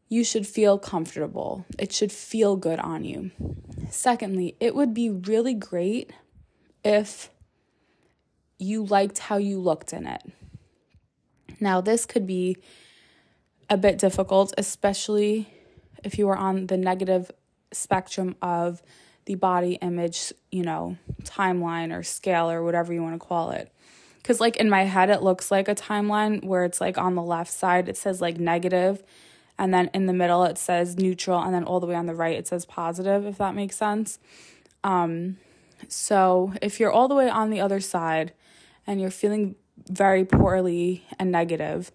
you 0.10 0.24
should 0.24 0.46
feel 0.46 0.78
comfortable. 0.78 1.66
It 1.80 1.92
should 1.92 2.12
feel 2.12 2.56
good 2.56 2.80
on 2.80 3.06
you. 3.06 3.32
Secondly, 3.90 4.56
it 4.60 4.76
would 4.76 4.94
be 4.94 5.10
really 5.10 5.54
great 5.54 6.12
if 6.84 7.30
you 8.58 8.84
liked 8.84 9.20
how 9.20 9.38
you 9.38 9.60
looked 9.60 9.94
in 9.94 10.06
it. 10.06 10.22
Now, 11.60 11.80
this 11.80 12.06
could 12.06 12.26
be 12.26 12.58
a 13.72 13.78
bit 13.78 13.98
difficult, 13.98 14.54
especially 14.58 15.48
if 16.04 16.20
you 16.20 16.28
are 16.28 16.36
on 16.36 16.68
the 16.68 16.76
negative 16.76 17.32
spectrum 17.72 18.36
of 18.42 18.84
the 19.26 19.36
body 19.36 19.76
image, 19.82 20.34
you 20.52 20.62
know, 20.62 20.98
timeline 21.24 21.98
or 21.98 22.04
scale 22.04 22.52
or 22.52 22.64
whatever 22.64 22.92
you 22.92 23.02
want 23.02 23.20
to 23.20 23.26
call 23.26 23.52
it. 23.52 23.72
Because, 24.18 24.42
like, 24.42 24.58
in 24.58 24.70
my 24.70 24.84
head, 24.84 25.10
it 25.10 25.24
looks 25.24 25.50
like 25.50 25.70
a 25.70 25.74
timeline 25.74 26.44
where 26.44 26.66
it's 26.66 26.82
like 26.82 26.98
on 26.98 27.16
the 27.16 27.22
left 27.22 27.50
side, 27.50 27.88
it 27.88 27.96
says 27.96 28.20
like 28.20 28.38
negative, 28.38 29.04
and 29.58 29.74
then 29.74 29.90
in 29.94 30.06
the 30.06 30.14
middle, 30.14 30.44
it 30.44 30.58
says 30.58 30.98
neutral, 30.98 31.42
and 31.42 31.54
then 31.54 31.64
all 31.64 31.80
the 31.80 31.88
way 31.88 31.96
on 31.96 32.08
the 32.08 32.14
right, 32.14 32.38
it 32.38 32.48
says 32.48 32.66
positive, 32.66 33.26
if 33.26 33.38
that 33.38 33.56
makes 33.56 33.78
sense. 33.78 34.20
Um, 34.84 35.38
so, 35.88 36.54
if 36.62 36.78
you're 36.78 36.92
all 36.92 37.08
the 37.08 37.16
way 37.16 37.30
on 37.30 37.52
the 37.52 37.62
other 37.62 37.80
side 37.80 38.34
and 38.86 39.00
you're 39.00 39.12
feeling 39.12 39.56
very 39.88 40.26
poorly 40.26 41.06
and 41.18 41.32
negative, 41.32 41.92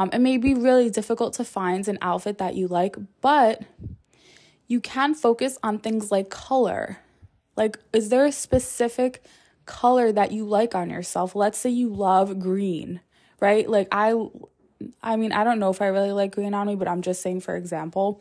um, 0.00 0.10
it 0.12 0.18
may 0.20 0.36
be 0.36 0.54
really 0.54 0.90
difficult 0.90 1.34
to 1.34 1.44
find 1.44 1.86
an 1.88 1.98
outfit 2.00 2.38
that 2.38 2.54
you 2.54 2.68
like, 2.68 2.96
but 3.20 3.62
you 4.66 4.80
can 4.80 5.14
focus 5.14 5.58
on 5.62 5.78
things 5.78 6.10
like 6.10 6.30
color. 6.30 6.98
Like, 7.56 7.78
is 7.92 8.08
there 8.08 8.24
a 8.24 8.32
specific 8.32 9.22
color 9.70 10.10
that 10.10 10.32
you 10.32 10.44
like 10.44 10.74
on 10.74 10.90
yourself. 10.90 11.36
Let's 11.36 11.56
say 11.56 11.70
you 11.70 11.88
love 11.88 12.40
green, 12.40 13.00
right? 13.38 13.70
Like 13.70 13.86
I 13.92 14.14
I 15.02 15.16
mean, 15.16 15.32
I 15.32 15.44
don't 15.44 15.60
know 15.60 15.70
if 15.70 15.80
I 15.80 15.86
really 15.86 16.12
like 16.12 16.34
green 16.34 16.54
on 16.54 16.66
me, 16.66 16.74
but 16.74 16.88
I'm 16.88 17.02
just 17.02 17.22
saying 17.22 17.40
for 17.40 17.54
example, 17.56 18.20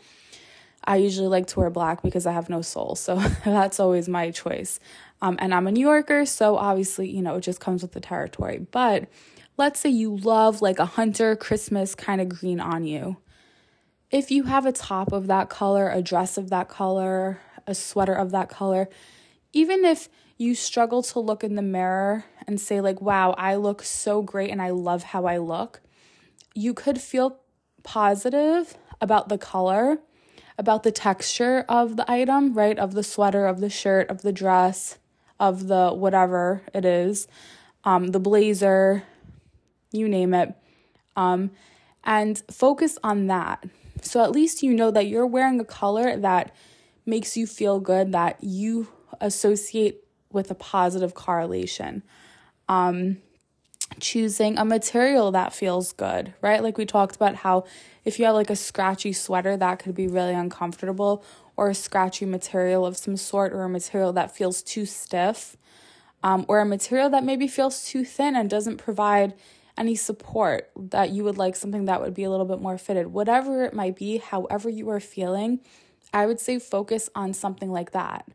I 0.84 0.98
usually 0.98 1.28
like 1.28 1.48
to 1.48 1.60
wear 1.60 1.70
black 1.72 2.04
because 2.04 2.26
I 2.26 2.34
have 2.34 2.50
no 2.50 2.62
soul. 2.62 2.96
So 2.96 3.16
that's 3.46 3.80
always 3.80 4.08
my 4.08 4.30
choice. 4.30 4.80
Um, 5.22 5.38
and 5.40 5.54
I'm 5.54 5.68
a 5.68 5.72
New 5.72 5.86
Yorker, 5.86 6.26
so 6.26 6.56
obviously, 6.56 7.10
you 7.10 7.22
know, 7.22 7.36
it 7.36 7.42
just 7.42 7.60
comes 7.60 7.82
with 7.82 7.92
the 7.92 8.00
territory. 8.00 8.66
But 8.72 9.10
let's 9.60 9.82
say 9.82 9.90
you 9.90 10.16
love 10.16 10.62
like 10.62 10.80
a 10.80 10.86
hunter 10.86 11.36
Christmas 11.36 11.94
kind 11.94 12.22
of 12.22 12.30
green 12.30 12.62
on 12.62 12.86
you. 12.86 13.18
If 14.10 14.32
you 14.32 14.44
have 14.44 14.66
a 14.66 14.72
top 14.72 15.12
of 15.12 15.28
that 15.28 15.50
color, 15.50 15.90
a 15.90 16.02
dress 16.02 16.38
of 16.38 16.50
that 16.50 16.70
color, 16.70 17.42
a 17.68 17.76
sweater 17.76 18.14
of 18.14 18.32
that 18.32 18.48
color, 18.48 18.88
even 19.52 19.84
if 19.84 20.08
you 20.38 20.56
struggle 20.56 21.04
to 21.04 21.20
look 21.20 21.44
in 21.44 21.56
the 21.56 21.62
mirror 21.62 22.24
and 22.48 22.60
say, 22.60 22.80
like, 22.80 23.02
wow, 23.02 23.36
I 23.38 23.56
look 23.56 23.84
so 23.84 24.22
great 24.22 24.50
and 24.50 24.62
I 24.62 24.70
love 24.70 25.04
how 25.04 25.26
I 25.26 25.38
look, 25.38 25.82
you 26.56 26.74
could 26.74 27.02
feel 27.02 27.42
positive 27.84 28.78
about 29.02 29.28
the 29.28 29.38
color, 29.38 30.00
about 30.58 30.84
the 30.84 30.92
texture 30.92 31.66
of 31.68 31.98
the 31.98 32.10
item, 32.10 32.54
right? 32.54 32.80
Of 32.80 32.94
the 32.94 33.04
sweater, 33.04 33.46
of 33.46 33.60
the 33.60 33.70
shirt, 33.70 34.10
of 34.10 34.22
the 34.22 34.32
dress, 34.32 34.98
of 35.38 35.68
the 35.68 35.92
whatever 35.92 36.62
it 36.74 36.86
is, 36.86 37.28
um, 37.84 38.08
the 38.08 38.20
blazer, 38.20 39.04
you 39.92 40.08
name 40.08 40.34
it. 40.34 40.56
Um, 41.16 41.52
and 42.04 42.42
focus 42.52 42.98
on 43.04 43.28
that. 43.28 43.64
So 44.02 44.24
at 44.24 44.32
least 44.32 44.64
you 44.64 44.74
know 44.74 44.92
that 44.92 45.08
you're 45.08 45.28
wearing 45.28 45.60
a 45.60 45.66
color 45.66 46.16
that 46.18 46.56
makes 47.06 47.36
you 47.36 47.46
feel 47.46 47.80
good, 47.80 48.12
that 48.14 48.38
you 48.42 48.88
associate 49.20 50.04
with 50.32 50.50
a 50.52 50.56
positive 50.56 51.14
correlation. 51.14 52.04
Um, 52.68 53.18
choosing 54.00 54.58
a 54.58 54.64
material 54.66 55.32
that 55.32 55.54
feels 55.54 55.92
good, 55.92 56.34
right? 56.42 56.62
Like 56.62 56.78
we 56.78 56.86
talked 56.86 57.16
about 57.16 57.36
how 57.36 57.66
if 58.06 58.20
you 58.20 58.26
have 58.26 58.36
like 58.36 58.50
a 58.50 58.56
scratchy 58.56 59.14
sweater, 59.14 59.58
that 59.58 59.80
could 59.80 59.96
be 59.96 60.08
really 60.08 60.34
uncomfortable, 60.34 61.24
or 61.58 61.70
a 61.70 61.76
scratchy 61.76 62.26
material 62.26 62.86
of 62.86 62.96
some 62.96 63.18
sort, 63.18 63.52
or 63.52 63.64
a 63.64 63.70
material 63.70 64.14
that 64.14 64.36
feels 64.36 64.62
too 64.62 64.86
stiff, 64.86 65.58
um, 66.24 66.46
or 66.48 66.60
a 66.60 66.66
material 66.66 67.10
that 67.10 67.24
maybe 67.24 67.48
feels 67.48 67.86
too 67.86 68.06
thin 68.06 68.36
and 68.36 68.50
doesn't 68.50 68.78
provide 68.78 69.34
any 69.80 69.96
support 69.96 70.70
that 70.76 71.10
you 71.12 71.24
would 71.24 71.38
like 71.38 71.56
something 71.56 71.86
that 71.86 72.02
would 72.02 72.14
be 72.14 72.24
a 72.24 72.30
little 72.30 72.46
bit 72.46 72.62
more 72.62 72.78
fitted. 72.78 73.08
Whatever 73.08 73.64
it 73.64 73.74
might 73.74 73.96
be, 73.96 74.18
however 74.18 74.70
you 74.70 74.90
are 74.90 75.00
feeling, 75.00 75.62
I 76.14 76.26
would 76.26 76.40
say 76.40 76.60
focus 76.60 77.10
on 77.16 77.34
something 77.34 77.72
like 77.72 77.92
that. 77.92 78.28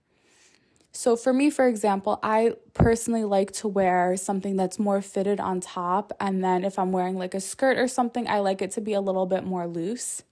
So, 0.96 1.16
for 1.16 1.32
me, 1.32 1.50
for 1.50 1.66
example, 1.66 2.20
I 2.22 2.52
personally 2.72 3.24
like 3.24 3.50
to 3.54 3.68
wear 3.68 4.16
something 4.16 4.56
that's 4.56 4.78
more 4.78 5.02
fitted 5.02 5.40
on 5.40 5.60
top. 5.60 6.12
And 6.20 6.42
then 6.42 6.64
if 6.64 6.78
I'm 6.78 6.92
wearing 6.92 7.18
like 7.18 7.34
a 7.34 7.40
skirt 7.40 7.78
or 7.78 7.88
something, 7.88 8.28
I 8.28 8.38
like 8.38 8.62
it 8.62 8.70
to 8.72 8.80
be 8.80 8.92
a 8.92 9.00
little 9.00 9.26
bit 9.26 9.44
more 9.44 9.66
loose. 9.66 10.22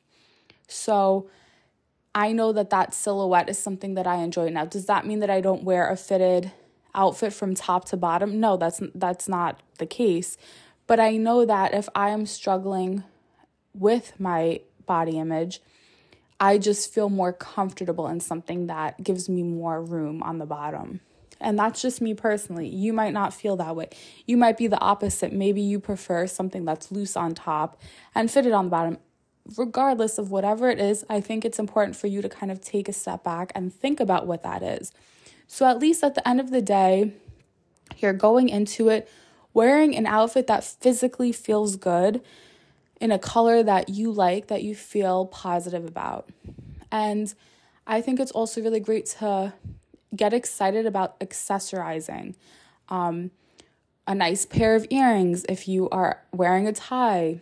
So, 0.68 1.28
I 2.14 2.32
know 2.32 2.52
that 2.52 2.70
that 2.70 2.94
silhouette 2.94 3.48
is 3.48 3.58
something 3.58 3.94
that 3.94 4.06
I 4.06 4.16
enjoy. 4.16 4.50
Now, 4.50 4.64
does 4.64 4.86
that 4.86 5.04
mean 5.04 5.18
that 5.18 5.30
I 5.30 5.40
don't 5.40 5.64
wear 5.64 5.88
a 5.88 5.96
fitted 5.96 6.52
outfit 6.94 7.32
from 7.32 7.54
top 7.54 7.86
to 7.86 7.96
bottom? 7.96 8.38
No, 8.38 8.56
that's 8.56 8.80
that's 8.94 9.28
not 9.28 9.60
the 9.78 9.86
case. 9.86 10.36
But 10.86 11.00
I 11.00 11.16
know 11.16 11.44
that 11.44 11.74
if 11.74 11.88
I 11.94 12.10
am 12.10 12.26
struggling 12.26 13.04
with 13.74 14.18
my 14.18 14.60
body 14.86 15.18
image, 15.18 15.60
I 16.40 16.58
just 16.58 16.92
feel 16.92 17.08
more 17.08 17.32
comfortable 17.32 18.08
in 18.08 18.20
something 18.20 18.66
that 18.66 19.02
gives 19.02 19.28
me 19.28 19.42
more 19.42 19.80
room 19.80 20.22
on 20.22 20.38
the 20.38 20.46
bottom. 20.46 21.00
And 21.40 21.58
that's 21.58 21.82
just 21.82 22.00
me 22.00 22.14
personally. 22.14 22.68
You 22.68 22.92
might 22.92 23.12
not 23.12 23.34
feel 23.34 23.56
that 23.56 23.76
way. 23.76 23.90
You 24.26 24.36
might 24.36 24.56
be 24.56 24.66
the 24.66 24.80
opposite. 24.80 25.32
Maybe 25.32 25.60
you 25.60 25.80
prefer 25.80 26.26
something 26.26 26.64
that's 26.64 26.92
loose 26.92 27.16
on 27.16 27.34
top 27.34 27.80
and 28.14 28.30
fitted 28.30 28.52
on 28.52 28.66
the 28.66 28.70
bottom. 28.70 28.98
Regardless 29.56 30.18
of 30.18 30.30
whatever 30.30 30.70
it 30.70 30.78
is, 30.78 31.04
I 31.10 31.20
think 31.20 31.44
it's 31.44 31.58
important 31.58 31.96
for 31.96 32.06
you 32.06 32.22
to 32.22 32.28
kind 32.28 32.52
of 32.52 32.60
take 32.60 32.88
a 32.88 32.92
step 32.92 33.24
back 33.24 33.50
and 33.54 33.74
think 33.74 33.98
about 33.98 34.26
what 34.26 34.44
that 34.44 34.62
is. 34.62 34.92
So, 35.48 35.66
at 35.66 35.80
least 35.80 36.04
at 36.04 36.14
the 36.14 36.26
end 36.26 36.40
of 36.40 36.50
the 36.50 36.62
day, 36.62 37.12
you're 37.98 38.12
going 38.12 38.48
into 38.48 38.88
it 38.88 39.08
wearing 39.54 39.96
an 39.96 40.06
outfit 40.06 40.46
that 40.46 40.64
physically 40.64 41.32
feels 41.32 41.76
good 41.76 42.22
in 43.00 43.10
a 43.10 43.18
color 43.18 43.62
that 43.62 43.88
you 43.88 44.12
like, 44.12 44.46
that 44.46 44.62
you 44.62 44.74
feel 44.74 45.26
positive 45.26 45.84
about. 45.84 46.28
And 46.90 47.34
I 47.86 48.00
think 48.00 48.20
it's 48.20 48.30
also 48.30 48.62
really 48.62 48.80
great 48.80 49.06
to 49.18 49.54
get 50.14 50.32
excited 50.32 50.86
about 50.86 51.18
accessorizing. 51.20 52.34
Um, 52.88 53.30
a 54.06 54.14
nice 54.14 54.44
pair 54.44 54.74
of 54.74 54.86
earrings 54.90 55.44
if 55.48 55.68
you 55.68 55.88
are 55.90 56.20
wearing 56.32 56.66
a 56.66 56.72
tie, 56.72 57.40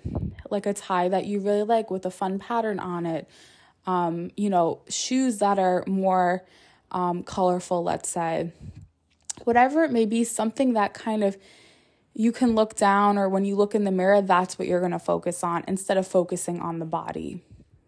like 0.51 0.67
a 0.67 0.75
tie 0.75 1.09
that 1.09 1.25
you 1.25 1.41
really 1.41 1.63
like 1.63 1.91
with 1.91 2.05
a 2.07 2.11
fun 2.11 2.39
pattern 2.39 2.79
on 2.79 3.07
it. 3.07 3.29
Um, 3.87 4.31
you 4.37 4.51
know, 4.51 4.81
shoes 4.89 5.39
that 5.39 5.59
are 5.59 5.85
more 5.87 6.45
um, 6.91 7.23
colorful, 7.23 7.83
let's 7.83 8.09
say. 8.09 8.53
Whatever 9.45 9.85
it 9.85 9.91
may 9.91 10.05
be, 10.05 10.23
something 10.23 10.75
that 10.75 10.93
kind 10.93 11.25
of 11.25 11.37
you 12.21 12.33
can 12.33 12.55
look 12.55 12.77
down 12.77 13.17
or 13.17 13.31
when 13.31 13.47
you 13.47 13.57
look 13.57 13.75
in 13.75 13.85
the 13.85 13.91
mirror, 13.91 14.21
that's 14.21 14.59
what 14.59 14.69
you're 14.69 14.81
going 14.81 14.93
to 14.93 14.99
focus 14.99 15.43
on 15.43 15.65
instead 15.67 15.97
of 15.97 16.07
focusing 16.07 16.61
on 16.61 16.79
the 16.79 16.85
body. 16.85 17.43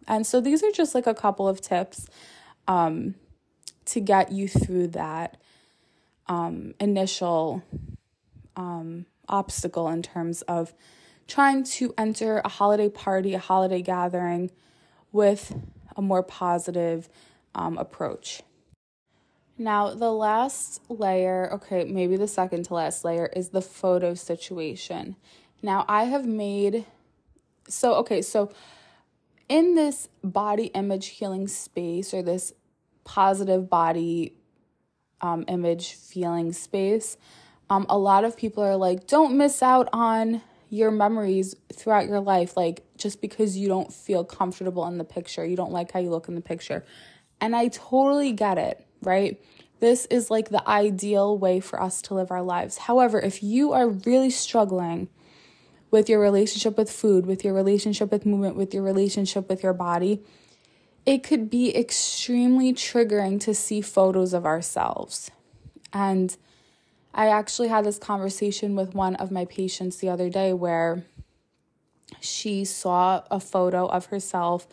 And 0.09 0.27
so 0.27 0.40
these 0.40 0.62
are 0.62 0.71
just 0.71 0.95
like 0.95 1.07
a 1.07 1.12
couple 1.12 1.47
of 1.47 1.61
tips 1.61 2.07
um, 2.66 3.14
to 3.85 4.01
get 4.01 4.33
you 4.33 4.49
through 4.49 4.87
that 4.88 5.37
um, 6.29 6.73
initial 6.81 7.62
um, 8.57 9.05
obstacle 9.29 9.90
in 9.90 10.01
terms 10.01 10.40
of 10.42 10.73
trying 11.29 11.62
to 11.64 11.92
enter 11.99 12.40
a 12.42 12.49
holiday 12.49 12.88
party, 12.88 13.35
a 13.35 13.38
holiday 13.38 13.83
gathering 13.83 14.51
with 15.12 15.55
a 15.95 16.01
more 16.01 16.23
positive 16.23 17.11
um, 17.55 17.77
approach. 17.77 18.40
Now, 19.59 19.95
the 19.95 20.11
last 20.11 20.81
layer, 20.88 21.51
okay, 21.55 21.85
maybe 21.85 22.17
the 22.17 22.29
second 22.29 22.65
to 22.67 22.75
last 22.75 23.05
layer, 23.05 23.27
is 23.27 23.51
the 23.51 23.62
photo 23.62 24.15
situation. 24.15 25.17
Now, 25.62 25.85
I 25.88 26.05
have 26.05 26.27
made, 26.27 26.87
so, 27.69 27.95
okay, 27.97 28.23
so 28.23 28.51
in 29.49 29.75
this 29.75 30.09
body 30.25 30.67
image 30.67 31.09
healing 31.09 31.47
space 31.49 32.15
or 32.15 32.23
this 32.23 32.53
positive 33.05 33.69
body 33.69 34.35
um, 35.21 35.45
image 35.49 35.93
feeling 35.95 36.53
space, 36.53 37.17
um, 37.69 37.87
a 37.88 37.99
lot 37.99 38.25
of 38.25 38.37
people 38.37 38.62
are 38.62 38.77
like, 38.77 39.07
don't 39.07 39.37
miss 39.37 39.62
out 39.62 39.88
on 39.93 40.41
your 40.71 40.91
memories 40.91 41.55
throughout 41.73 42.09
your 42.09 42.21
life, 42.21 42.57
like 42.57 42.83
just 42.97 43.21
because 43.21 43.57
you 43.57 43.69
don't 43.69 43.93
feel 43.93 44.25
comfortable 44.25 44.87
in 44.87 44.97
the 44.97 45.05
picture, 45.05 45.45
you 45.45 45.57
don't 45.57 45.71
like 45.71 45.93
how 45.93 46.01
you 46.01 46.09
look 46.09 46.29
in 46.29 46.35
the 46.35 46.41
picture. 46.41 46.85
And 47.41 47.55
I 47.55 47.69
totally 47.69 48.33
get 48.33 48.57
it 48.57 48.87
right? 49.03 49.43
This 49.81 50.07
is 50.07 50.31
like 50.31 50.49
the 50.49 50.67
ideal 50.69 51.37
way 51.37 51.61
for 51.61 51.83
us 51.83 52.01
to 52.03 52.15
live 52.15 52.31
our 52.31 52.43
lives. 52.43 52.79
However, 52.79 53.19
if 53.19 53.43
you 53.43 53.73
are 53.73 53.88
really 53.88 54.31
struggling 54.31 55.09
with 55.91 56.09
your 56.09 56.21
relationship 56.21 56.79
with 56.79 56.91
food, 56.91 57.27
with 57.27 57.45
your 57.45 57.53
relationship 57.53 58.11
with 58.11 58.25
movement, 58.25 58.57
with 58.57 58.73
your 58.73 58.83
relationship 58.83 59.49
with 59.49 59.62
your 59.62 59.75
body, 59.75 60.23
it 61.05 61.23
could 61.23 61.51
be 61.51 61.77
extremely 61.77 62.73
triggering 62.73 63.41
to 63.41 63.55
see 63.55 63.81
photos 63.81 64.33
of 64.33 64.47
ourselves. 64.47 65.31
And 65.93 66.37
I 67.12 67.29
actually 67.29 67.69
had 67.69 67.85
this 67.85 67.99
conversation 67.99 68.75
with 68.75 68.95
one 68.95 69.17
of 69.17 69.31
my 69.31 69.45
patients 69.45 69.97
the 69.97 70.09
other 70.09 70.31
day 70.31 70.53
where 70.53 71.05
she 72.21 72.65
saw 72.65 73.23
a 73.31 73.41
photo 73.41 73.87
of 73.87 74.07
herself 74.07 74.67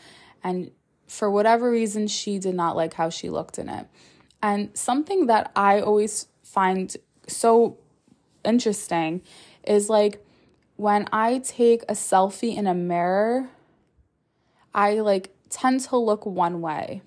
and 0.43 0.71
for 1.07 1.29
whatever 1.29 1.69
reason 1.69 2.07
she 2.07 2.37
did 2.39 2.55
not 2.55 2.75
like 2.75 2.93
how 2.93 3.09
she 3.09 3.29
looked 3.29 3.57
in 3.57 3.67
it. 3.67 3.87
And 4.41 4.69
something 4.73 5.27
that 5.27 5.51
I 5.55 5.81
always 5.81 6.27
find 6.43 6.95
so 7.27 7.77
interesting 8.43 9.21
is 9.63 9.89
like 9.89 10.25
when 10.77 11.07
I 11.11 11.39
take 11.39 11.83
a 11.83 11.93
selfie 11.93 12.55
in 12.55 12.67
a 12.67 12.73
mirror, 12.73 13.49
I 14.73 15.01
like 15.01 15.33
tend 15.49 15.81
to 15.81 15.97
look 15.97 16.25
one 16.25 16.61
way. 16.61 17.01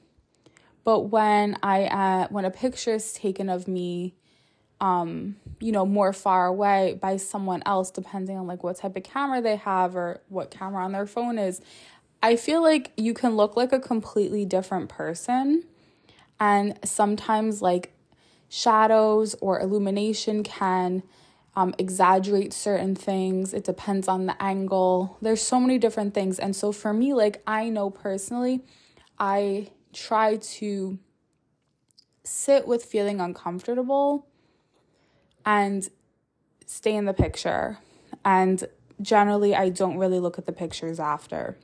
But 0.84 1.10
when 1.10 1.56
I 1.62 1.84
uh, 1.84 2.28
when 2.28 2.44
a 2.44 2.50
picture 2.50 2.94
is 2.94 3.12
taken 3.12 3.48
of 3.48 3.66
me 3.66 4.14
um, 4.82 5.36
you 5.60 5.70
know, 5.70 5.86
more 5.86 6.12
far 6.12 6.46
away 6.46 6.98
by 7.00 7.16
someone 7.16 7.62
else, 7.64 7.92
depending 7.92 8.36
on 8.36 8.48
like 8.48 8.64
what 8.64 8.76
type 8.76 8.96
of 8.96 9.04
camera 9.04 9.40
they 9.40 9.54
have 9.54 9.94
or 9.94 10.20
what 10.28 10.50
camera 10.50 10.84
on 10.84 10.90
their 10.90 11.06
phone 11.06 11.38
is. 11.38 11.60
I 12.20 12.34
feel 12.34 12.62
like 12.62 12.90
you 12.96 13.14
can 13.14 13.36
look 13.36 13.56
like 13.56 13.72
a 13.72 13.78
completely 13.78 14.44
different 14.44 14.88
person. 14.88 15.64
And 16.40 16.78
sometimes, 16.84 17.62
like, 17.62 17.92
shadows 18.48 19.34
or 19.40 19.60
illumination 19.60 20.42
can 20.42 21.02
um, 21.54 21.74
exaggerate 21.78 22.52
certain 22.52 22.94
things. 22.94 23.54
It 23.54 23.64
depends 23.64 24.08
on 24.08 24.26
the 24.26 24.42
angle. 24.42 25.18
There's 25.20 25.42
so 25.42 25.60
many 25.60 25.78
different 25.78 26.14
things. 26.14 26.38
And 26.38 26.54
so, 26.56 26.72
for 26.72 26.92
me, 26.92 27.14
like, 27.14 27.42
I 27.46 27.68
know 27.68 27.90
personally, 27.90 28.64
I 29.18 29.70
try 29.92 30.36
to 30.36 30.98
sit 32.24 32.66
with 32.66 32.84
feeling 32.84 33.20
uncomfortable 33.20 34.26
and 35.44 35.88
stay 36.66 36.94
in 36.94 37.04
the 37.04 37.12
picture. 37.12 37.78
And 38.24 38.64
generally, 39.00 39.54
I 39.54 39.68
don't 39.68 39.98
really 39.98 40.20
look 40.20 40.38
at 40.38 40.46
the 40.46 40.52
pictures 40.52 40.98
after. 41.00 41.56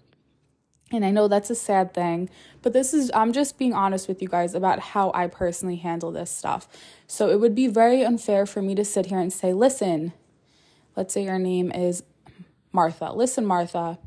And 0.91 1.05
I 1.05 1.11
know 1.11 1.29
that's 1.29 1.51
a 1.51 1.55
sad 1.55 1.93
thing, 1.93 2.31
but 2.63 2.73
this 2.73 2.95
is, 2.95 3.11
I'm 3.15 3.33
just 3.35 3.59
being 3.59 3.75
honest 3.75 4.09
with 4.09 4.23
you 4.23 4.29
guys 4.29 4.55
about 4.55 4.79
how 4.79 5.13
I 5.15 5.27
personally 5.27 5.77
handle 5.77 6.11
this 6.11 6.31
stuff. 6.31 6.67
So 7.07 7.29
it 7.29 7.41
would 7.41 7.55
be 7.55 7.67
very 7.67 8.03
unfair 8.03 8.47
for 8.47 8.63
me 8.63 8.75
to 8.75 8.85
sit 8.85 9.07
here 9.07 9.19
and 9.19 9.31
say, 9.31 9.53
listen, 9.53 10.15
let's 10.97 11.13
say 11.13 11.25
your 11.25 11.39
name 11.39 11.71
is 11.71 12.05
Martha. 12.73 13.13
Listen, 13.13 13.45
Martha, 13.45 13.99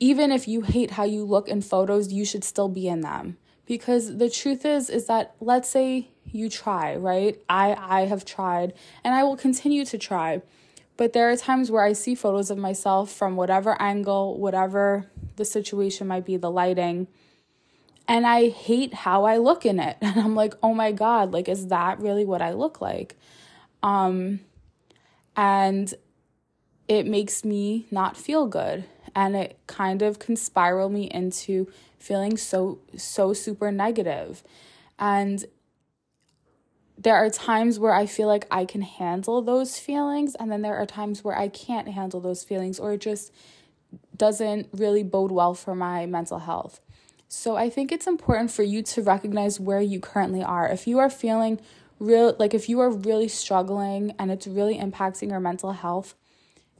even 0.00 0.30
if 0.30 0.46
you 0.46 0.62
hate 0.62 0.92
how 0.92 1.04
you 1.04 1.24
look 1.24 1.48
in 1.48 1.62
photos, 1.62 2.12
you 2.12 2.24
should 2.24 2.44
still 2.44 2.68
be 2.68 2.86
in 2.86 3.00
them. 3.00 3.38
Because 3.64 4.16
the 4.18 4.30
truth 4.30 4.64
is, 4.64 4.88
is 4.88 5.06
that 5.06 5.34
let's 5.40 5.68
say 5.68 6.08
you 6.24 6.48
try, 6.48 6.96
right? 6.96 7.38
I 7.48 7.76
I 7.78 8.06
have 8.06 8.24
tried 8.24 8.72
and 9.04 9.14
I 9.14 9.24
will 9.24 9.36
continue 9.36 9.84
to 9.86 9.98
try. 9.98 10.42
But 10.98 11.12
there 11.12 11.30
are 11.30 11.36
times 11.36 11.70
where 11.70 11.84
I 11.84 11.94
see 11.94 12.16
photos 12.16 12.50
of 12.50 12.58
myself 12.58 13.10
from 13.10 13.36
whatever 13.36 13.80
angle, 13.80 14.36
whatever 14.36 15.06
the 15.36 15.44
situation 15.44 16.08
might 16.08 16.26
be, 16.26 16.36
the 16.36 16.50
lighting, 16.50 17.06
and 18.08 18.26
I 18.26 18.48
hate 18.48 18.92
how 18.92 19.24
I 19.24 19.36
look 19.38 19.64
in 19.64 19.78
it. 19.78 19.96
And 20.02 20.18
I'm 20.18 20.34
like, 20.34 20.54
"Oh 20.62 20.74
my 20.74 20.92
god, 20.92 21.32
like 21.32 21.48
is 21.48 21.68
that 21.68 22.00
really 22.00 22.24
what 22.24 22.42
I 22.42 22.52
look 22.52 22.80
like?" 22.80 23.16
Um 23.82 24.40
and 25.36 25.94
it 26.88 27.06
makes 27.06 27.44
me 27.44 27.86
not 27.90 28.16
feel 28.16 28.46
good 28.46 28.84
and 29.14 29.36
it 29.36 29.56
kind 29.68 30.02
of 30.02 30.18
can 30.18 30.34
spiral 30.34 30.88
me 30.88 31.04
into 31.10 31.70
feeling 31.98 32.36
so 32.36 32.80
so 32.96 33.32
super 33.32 33.70
negative. 33.70 34.42
And 34.98 35.44
there 36.98 37.14
are 37.14 37.30
times 37.30 37.78
where 37.78 37.94
I 37.94 38.06
feel 38.06 38.26
like 38.26 38.46
I 38.50 38.64
can 38.64 38.82
handle 38.82 39.40
those 39.40 39.78
feelings, 39.78 40.34
and 40.34 40.50
then 40.50 40.62
there 40.62 40.76
are 40.76 40.86
times 40.86 41.22
where 41.22 41.38
I 41.38 41.48
can't 41.48 41.88
handle 41.88 42.20
those 42.20 42.42
feelings, 42.42 42.80
or 42.80 42.94
it 42.94 43.00
just 43.00 43.32
doesn't 44.16 44.68
really 44.72 45.04
bode 45.04 45.30
well 45.30 45.54
for 45.54 45.74
my 45.74 46.06
mental 46.06 46.40
health. 46.40 46.80
So 47.28 47.56
I 47.56 47.70
think 47.70 47.92
it's 47.92 48.06
important 48.06 48.50
for 48.50 48.62
you 48.62 48.82
to 48.82 49.02
recognize 49.02 49.60
where 49.60 49.80
you 49.80 50.00
currently 50.00 50.42
are. 50.42 50.68
If 50.68 50.86
you 50.86 50.98
are 50.98 51.10
feeling 51.10 51.60
real 52.00 52.34
like 52.38 52.54
if 52.54 52.68
you 52.68 52.80
are 52.80 52.90
really 52.90 53.28
struggling 53.28 54.14
and 54.18 54.30
it's 54.30 54.46
really 54.46 54.78
impacting 54.78 55.30
your 55.30 55.40
mental 55.40 55.72
health, 55.72 56.14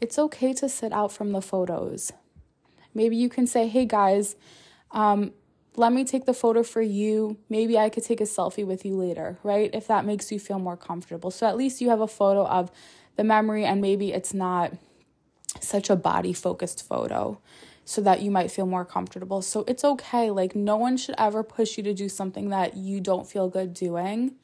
it's 0.01 0.19
okay 0.19 0.53
to 0.55 0.69
sit 0.69 0.93
out 0.93 1.13
from 1.13 1.33
the 1.33 1.43
photos. 1.43 2.13
Maybe 2.95 3.17
you 3.17 3.29
can 3.29 3.47
say, 3.47 3.69
"Hey 3.69 3.85
guys, 3.85 4.37
um, 4.91 5.33
let 5.77 5.93
me 5.93 6.05
take 6.05 6.25
the 6.25 6.35
photo 6.35 6.63
for 6.63 6.83
you. 6.83 7.39
Maybe 7.49 7.79
I 7.79 7.89
could 7.89 8.05
take 8.05 8.21
a 8.21 8.25
selfie 8.25 8.67
with 8.67 8.85
you 8.85 8.97
later, 8.97 9.39
right? 9.43 9.71
If 9.73 9.87
that 9.87 10.05
makes 10.05 10.33
you 10.33 10.41
feel 10.41 10.59
more 10.59 10.77
comfortable. 10.77 11.31
So 11.31 11.47
at 11.47 11.57
least 11.57 11.81
you 11.81 11.91
have 11.91 12.01
a 12.01 12.09
photo 12.09 12.47
of 12.47 12.71
the 13.17 13.25
memory 13.25 13.65
and 13.65 13.81
maybe 13.81 14.13
it's 14.13 14.35
not 14.35 14.73
such 15.61 15.91
a 15.91 15.97
body 15.97 16.33
focused 16.33 16.87
photo 16.87 17.41
so 17.85 18.01
that 18.03 18.21
you 18.21 18.31
might 18.31 18.51
feel 18.51 18.67
more 18.67 18.85
comfortable. 18.85 19.41
So 19.41 19.65
it's 19.67 19.83
okay. 19.83 20.31
Like, 20.31 20.55
no 20.55 20.77
one 20.77 20.97
should 20.97 21.15
ever 21.17 21.43
push 21.43 21.79
you 21.79 21.83
to 21.85 21.95
do 21.95 22.09
something 22.09 22.51
that 22.51 22.77
you 22.77 23.01
don't 23.01 23.27
feel 23.27 23.49
good 23.49 23.73
doing. 23.73 24.35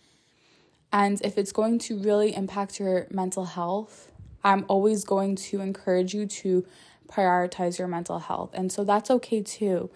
And 0.93 1.21
if 1.23 1.37
it's 1.37 1.53
going 1.53 1.79
to 1.81 1.99
really 1.99 2.35
impact 2.35 2.81
your 2.81 3.07
mental 3.11 3.45
health, 3.45 4.11
I'm 4.43 4.65
always 4.69 5.05
going 5.05 5.37
to 5.37 5.61
encourage 5.61 6.15
you 6.15 6.27
to 6.27 6.65
prioritize 7.07 7.79
your 7.79 7.89
mental 7.89 8.19
health. 8.19 8.51
And 8.55 8.73
so 8.73 8.83
that's 8.83 9.11
okay 9.11 9.43
too. 9.43 9.91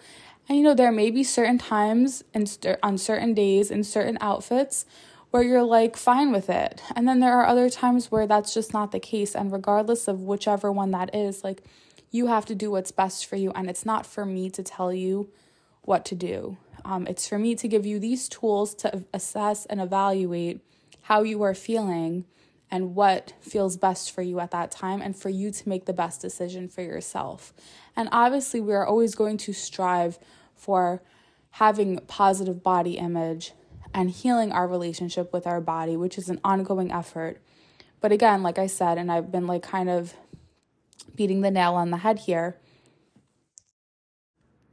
And 0.49 0.57
you 0.57 0.63
know, 0.63 0.73
there 0.73 0.91
may 0.91 1.11
be 1.11 1.23
certain 1.23 1.59
times 1.59 2.23
and 2.33 2.49
st- 2.49 2.79
on 2.81 2.97
certain 2.97 3.35
days 3.35 3.69
in 3.69 3.83
certain 3.83 4.17
outfits 4.19 4.83
where 5.29 5.43
you're 5.43 5.63
like 5.63 5.95
fine 5.95 6.31
with 6.31 6.49
it. 6.49 6.81
And 6.95 7.07
then 7.07 7.19
there 7.19 7.37
are 7.37 7.45
other 7.45 7.69
times 7.69 8.09
where 8.09 8.25
that's 8.25 8.51
just 8.51 8.73
not 8.73 8.91
the 8.91 8.99
case. 8.99 9.35
And 9.35 9.51
regardless 9.51 10.07
of 10.07 10.23
whichever 10.23 10.71
one 10.71 10.89
that 10.89 11.13
is, 11.13 11.43
like 11.43 11.61
you 12.09 12.27
have 12.27 12.47
to 12.47 12.55
do 12.55 12.71
what's 12.71 12.91
best 12.91 13.27
for 13.27 13.35
you. 13.35 13.51
And 13.51 13.69
it's 13.69 13.85
not 13.85 14.07
for 14.07 14.25
me 14.25 14.49
to 14.49 14.63
tell 14.63 14.91
you 14.91 15.29
what 15.83 16.03
to 16.05 16.15
do. 16.15 16.57
Um, 16.83 17.05
it's 17.05 17.27
for 17.27 17.37
me 17.37 17.53
to 17.53 17.67
give 17.67 17.85
you 17.85 17.99
these 17.99 18.27
tools 18.27 18.73
to 18.75 19.05
assess 19.13 19.67
and 19.67 19.79
evaluate 19.79 20.61
how 21.01 21.21
you 21.21 21.43
are 21.43 21.53
feeling 21.53 22.25
and 22.71 22.95
what 22.95 23.33
feels 23.41 23.77
best 23.77 24.11
for 24.11 24.21
you 24.21 24.39
at 24.39 24.51
that 24.51 24.71
time 24.71 25.01
and 25.01 25.15
for 25.15 25.29
you 25.29 25.51
to 25.51 25.69
make 25.69 25.85
the 25.85 25.93
best 25.93 26.21
decision 26.21 26.67
for 26.67 26.81
yourself. 26.81 27.53
And 27.95 28.09
obviously, 28.11 28.61
we 28.61 28.73
are 28.73 28.85
always 28.85 29.15
going 29.15 29.37
to 29.37 29.53
strive 29.53 30.19
for 30.59 31.01
having 31.51 31.97
positive 32.07 32.61
body 32.61 32.97
image 32.97 33.53
and 33.93 34.11
healing 34.11 34.51
our 34.51 34.67
relationship 34.67 35.33
with 35.33 35.47
our 35.47 35.61
body, 35.61 35.97
which 35.97 36.17
is 36.17 36.29
an 36.29 36.39
ongoing 36.43 36.91
effort. 36.91 37.41
But 38.01 38.11
again, 38.11 38.43
like 38.43 38.59
I 38.59 38.67
said, 38.67 38.97
and 38.97 39.11
I've 39.11 39.31
been 39.31 39.47
like 39.47 39.63
kind 39.63 39.89
of 39.89 40.13
beating 41.15 41.41
the 41.41 41.51
nail 41.51 41.73
on 41.73 41.89
the 41.89 41.97
head 41.97 42.19
here. 42.19 42.57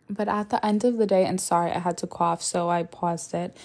But 0.09 0.29
at 0.29 0.51
the 0.51 0.64
end 0.64 0.85
of 0.85 0.99
the 0.99 1.07
day, 1.07 1.25
and 1.25 1.40
sorry, 1.40 1.72
I 1.72 1.81
had 1.81 1.99
to 1.99 2.07
cough, 2.07 2.42
so 2.42 2.68
I 2.68 2.85
paused 2.85 3.35
it. 3.35 3.57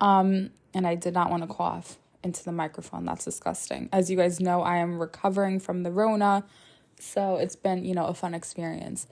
Um, 0.00 0.50
and 0.72 0.86
I 0.86 0.96
did 0.96 1.14
not 1.14 1.30
want 1.30 1.42
to 1.44 1.48
cough 1.48 1.98
into 2.24 2.42
the 2.42 2.50
microphone. 2.50 3.04
That's 3.04 3.24
disgusting. 3.24 3.88
As 3.92 4.10
you 4.10 4.16
guys 4.16 4.40
know, 4.40 4.62
I 4.62 4.78
am 4.78 4.98
recovering 4.98 5.60
from 5.60 5.84
the 5.84 5.92
Rona, 5.92 6.44
so 6.98 7.36
it's 7.36 7.54
been, 7.54 7.84
you 7.84 7.94
know, 7.94 8.06
a 8.06 8.14
fun 8.14 8.34
experience. 8.34 9.06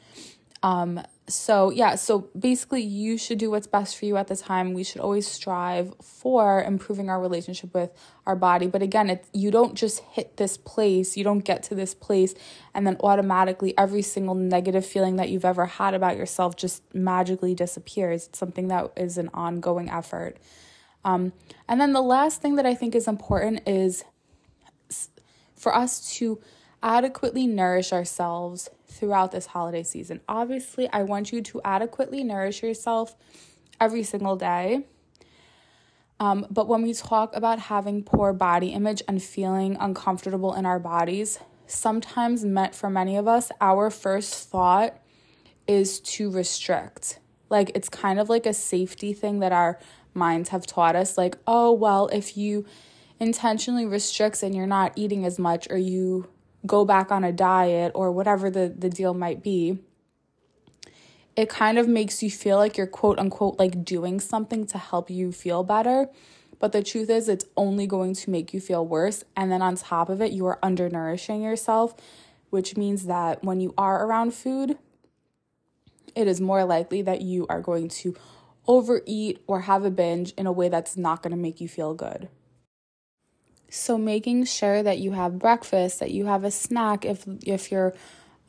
Um, 0.62 1.01
so 1.29 1.70
yeah, 1.70 1.94
so 1.94 2.31
basically 2.38 2.83
you 2.83 3.16
should 3.16 3.38
do 3.38 3.51
what's 3.51 3.66
best 3.66 3.96
for 3.96 4.05
you 4.05 4.16
at 4.16 4.29
the 4.29 4.37
time. 4.37 4.75
We 4.75 4.85
should 4.85 5.01
always 5.01 5.27
strive 5.27 5.94
for 6.03 6.62
improving 6.62 7.09
our 7.09 7.20
relationship 7.20 7.72
with 7.75 7.90
our 8.27 8.37
body. 8.37 8.66
But 8.66 8.83
again, 8.83 9.09
it 9.09 9.25
you 9.33 9.51
don't 9.51 9.75
just 9.75 10.01
hit 10.12 10.37
this 10.37 10.57
place, 10.57 11.16
you 11.16 11.25
don't 11.25 11.40
get 11.40 11.62
to 11.64 11.75
this 11.75 11.94
place 11.94 12.35
and 12.75 12.87
then 12.87 12.96
automatically 13.01 13.77
every 13.79 14.03
single 14.03 14.35
negative 14.35 14.85
feeling 14.85 15.16
that 15.16 15.31
you've 15.31 15.44
ever 15.44 15.66
had 15.66 15.94
about 15.94 16.16
yourself 16.16 16.57
just 16.57 16.83
magically 16.94 17.55
disappears. 17.55 18.29
It's 18.29 18.38
something 18.38 18.68
that 18.68 18.92
is 18.96 19.16
an 19.16 19.31
ongoing 19.33 19.88
effort. 19.88 20.38
Um, 21.05 21.33
and 21.68 21.81
then 21.81 21.92
the 21.92 22.03
last 22.03 22.42
thing 22.42 22.57
that 22.57 22.66
I 22.66 22.75
think 22.75 22.94
is 22.94 23.09
important 23.09 23.62
is 23.66 24.05
for 25.57 25.75
us 25.75 26.14
to 26.16 26.40
adequately 26.83 27.46
nourish 27.46 27.92
ourselves 27.92 28.68
throughout 28.92 29.33
this 29.33 29.46
holiday 29.46 29.83
season. 29.83 30.20
Obviously, 30.28 30.88
I 30.92 31.02
want 31.02 31.33
you 31.33 31.42
to 31.42 31.61
adequately 31.64 32.22
nourish 32.22 32.62
yourself 32.62 33.16
every 33.81 34.02
single 34.02 34.37
day. 34.37 34.85
Um, 36.20 36.46
but 36.50 36.68
when 36.68 36.83
we 36.83 36.94
talk 36.94 37.35
about 37.35 37.59
having 37.59 38.05
poor 38.05 38.33
body 38.33 38.68
image 38.68 39.02
and 39.09 39.20
feeling 39.20 39.76
uncomfortable 39.81 40.55
in 40.55 40.64
our 40.64 40.78
bodies, 40.78 41.40
sometimes 41.66 42.44
meant 42.44 42.74
for 42.74 42.88
many 42.88 43.16
of 43.16 43.26
us, 43.26 43.50
our 43.61 43.90
first 43.90 44.48
thought 44.48 44.96
is 45.66 45.98
to 46.00 46.31
restrict. 46.31 47.18
Like 47.50 47.72
it's 47.74 47.88
kind 47.88 48.20
of 48.20 48.28
like 48.28 48.46
a 48.46 48.55
safety 48.55 49.12
thing 49.12 49.40
that 49.40 49.52
our 49.52 49.81
minds 50.14 50.50
have 50.50 50.66
taught 50.66 50.94
us 50.94 51.18
like, 51.18 51.37
oh, 51.46 51.72
well, 51.72 52.09
if 52.09 52.37
you 52.37 52.66
intentionally 53.18 53.87
restricts 53.87 54.42
and 54.42 54.55
you're 54.55 54.66
not 54.66 54.92
eating 54.96 55.24
as 55.24 55.38
much 55.38 55.66
or 55.70 55.76
you 55.76 56.28
go 56.66 56.85
back 56.85 57.11
on 57.11 57.25
a 57.25 57.33
diet 57.33 57.92
or 57.94 58.12
whatever 58.12 58.51
the, 58.51 58.72
the 58.77 58.88
deal 58.88 59.14
might 59.14 59.42
be, 59.42 59.79
it 61.35 61.48
kind 61.48 61.79
of 61.79 61.88
makes 61.88 62.22
you 62.22 62.31
feel 62.31 62.57
like 62.57 62.77
you're 62.77 62.87
quote 62.87 63.18
unquote 63.18 63.59
like 63.59 63.85
doing 63.85 64.20
something 64.20 64.66
to 64.66 64.79
help 64.79 65.11
you 65.11 65.33
feel 65.33 65.62
better. 65.62 66.09
But 66.59 66.72
the 66.72 66.83
truth 66.83 67.11
is, 67.11 67.29
it's 67.29 67.46
only 67.57 67.88
going 67.88 68.14
to 68.14 68.31
make 68.31 68.55
you 68.55 68.61
feel 68.61 68.87
worse. 68.87 69.25
And 69.37 69.51
then 69.51 69.62
on 69.62 69.75
top 69.75 70.09
of 70.09 70.20
it, 70.20 70.31
you 70.31 70.46
are 70.46 70.61
undernourishing 70.62 71.42
yourself, 71.42 71.94
which 72.51 72.77
means 72.77 73.07
that 73.07 73.42
when 73.42 73.61
you 73.61 73.75
are 73.77 74.07
around 74.07 74.33
food, 74.33 74.79
it 76.14 76.29
is 76.29 76.40
more 76.40 76.64
likely 76.64 77.03
that 77.03 77.20
you 77.20 77.46
are 77.48 77.61
going 77.61 77.88
to 77.88 78.14
overeat 78.68 79.42
or 79.48 79.62
have 79.62 79.85
a 79.85 79.90
binge 79.90 80.33
in 80.35 80.46
a 80.46 80.53
way 80.53 80.68
that's 80.68 80.96
not 80.96 81.20
going 81.20 81.33
to 81.33 81.37
make 81.37 81.61
you 81.61 81.66
feel 81.68 81.94
good. 81.94 82.29
So 83.74 83.96
making 83.96 84.44
sure 84.44 84.82
that 84.82 84.98
you 84.98 85.12
have 85.12 85.38
breakfast, 85.38 86.00
that 86.00 86.11
you 86.11 86.26
have 86.26 86.44
a 86.44 86.50
snack 86.50 87.06
if 87.06 87.24
if 87.42 87.72
you're 87.72 87.94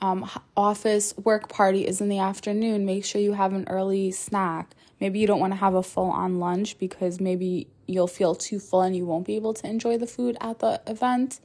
um, 0.02 0.30
office 0.58 1.14
work 1.16 1.48
party 1.48 1.88
is 1.88 2.02
in 2.02 2.10
the 2.10 2.20
afternoon, 2.20 2.86
make 2.86 3.06
sure 3.06 3.22
you 3.22 3.32
have 3.32 3.54
an 3.54 3.66
early 3.70 4.12
snack. 4.12 4.76
Maybe 5.00 5.20
you 5.20 5.28
don't 5.28 5.40
want 5.40 5.54
to 5.54 5.58
have 5.58 5.76
a 5.76 5.82
full 5.82 6.10
on 6.10 6.40
lunch 6.40 6.78
because 6.78 7.22
maybe 7.22 7.68
you'll 7.88 8.08
feel 8.08 8.36
too 8.36 8.60
full 8.60 8.82
and 8.82 8.98
you 8.98 9.06
won't 9.06 9.26
be 9.26 9.38
able 9.38 9.54
to 9.54 9.66
enjoy 9.66 9.98
the 9.98 10.08
food 10.08 10.36
at 10.42 10.60
the 10.60 10.82
event. 10.88 11.40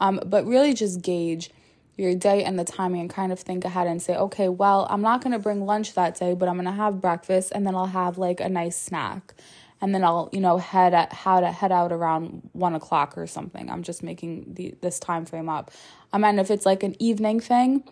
Um, 0.00 0.20
but 0.26 0.44
really 0.44 0.74
just 0.74 1.00
gauge 1.00 1.52
your 1.96 2.16
day 2.16 2.42
and 2.42 2.58
the 2.58 2.64
timing 2.64 3.02
and 3.02 3.10
kind 3.10 3.30
of 3.30 3.38
think 3.38 3.64
ahead 3.64 3.86
and 3.86 4.02
say, 4.02 4.16
okay, 4.16 4.48
well, 4.48 4.88
I'm 4.90 5.02
not 5.02 5.22
going 5.22 5.32
to 5.32 5.38
bring 5.38 5.64
lunch 5.64 5.94
that 5.94 6.18
day, 6.18 6.34
but 6.34 6.48
I'm 6.48 6.56
going 6.56 6.64
to 6.64 6.72
have 6.72 7.00
breakfast 7.00 7.52
and 7.54 7.64
then 7.64 7.76
I'll 7.76 7.86
have 7.86 8.18
like 8.18 8.40
a 8.40 8.48
nice 8.48 8.76
snack. 8.76 9.34
And 9.82 9.94
then 9.94 10.04
I'll, 10.04 10.30
you 10.32 10.40
know, 10.40 10.58
head 10.58 10.94
at 10.94 11.12
how 11.12 11.40
to 11.40 11.50
head 11.50 11.72
out 11.72 11.92
around 11.92 12.48
one 12.52 12.74
o'clock 12.74 13.18
or 13.18 13.26
something. 13.26 13.68
I'm 13.68 13.82
just 13.82 14.02
making 14.02 14.54
the 14.54 14.74
this 14.80 14.98
time 14.98 15.26
frame 15.26 15.48
up. 15.48 15.72
Um, 16.12 16.24
and 16.24 16.40
if 16.40 16.50
it's 16.50 16.64
like 16.64 16.82
an 16.84 16.96
evening 17.02 17.40
thing, 17.40 17.84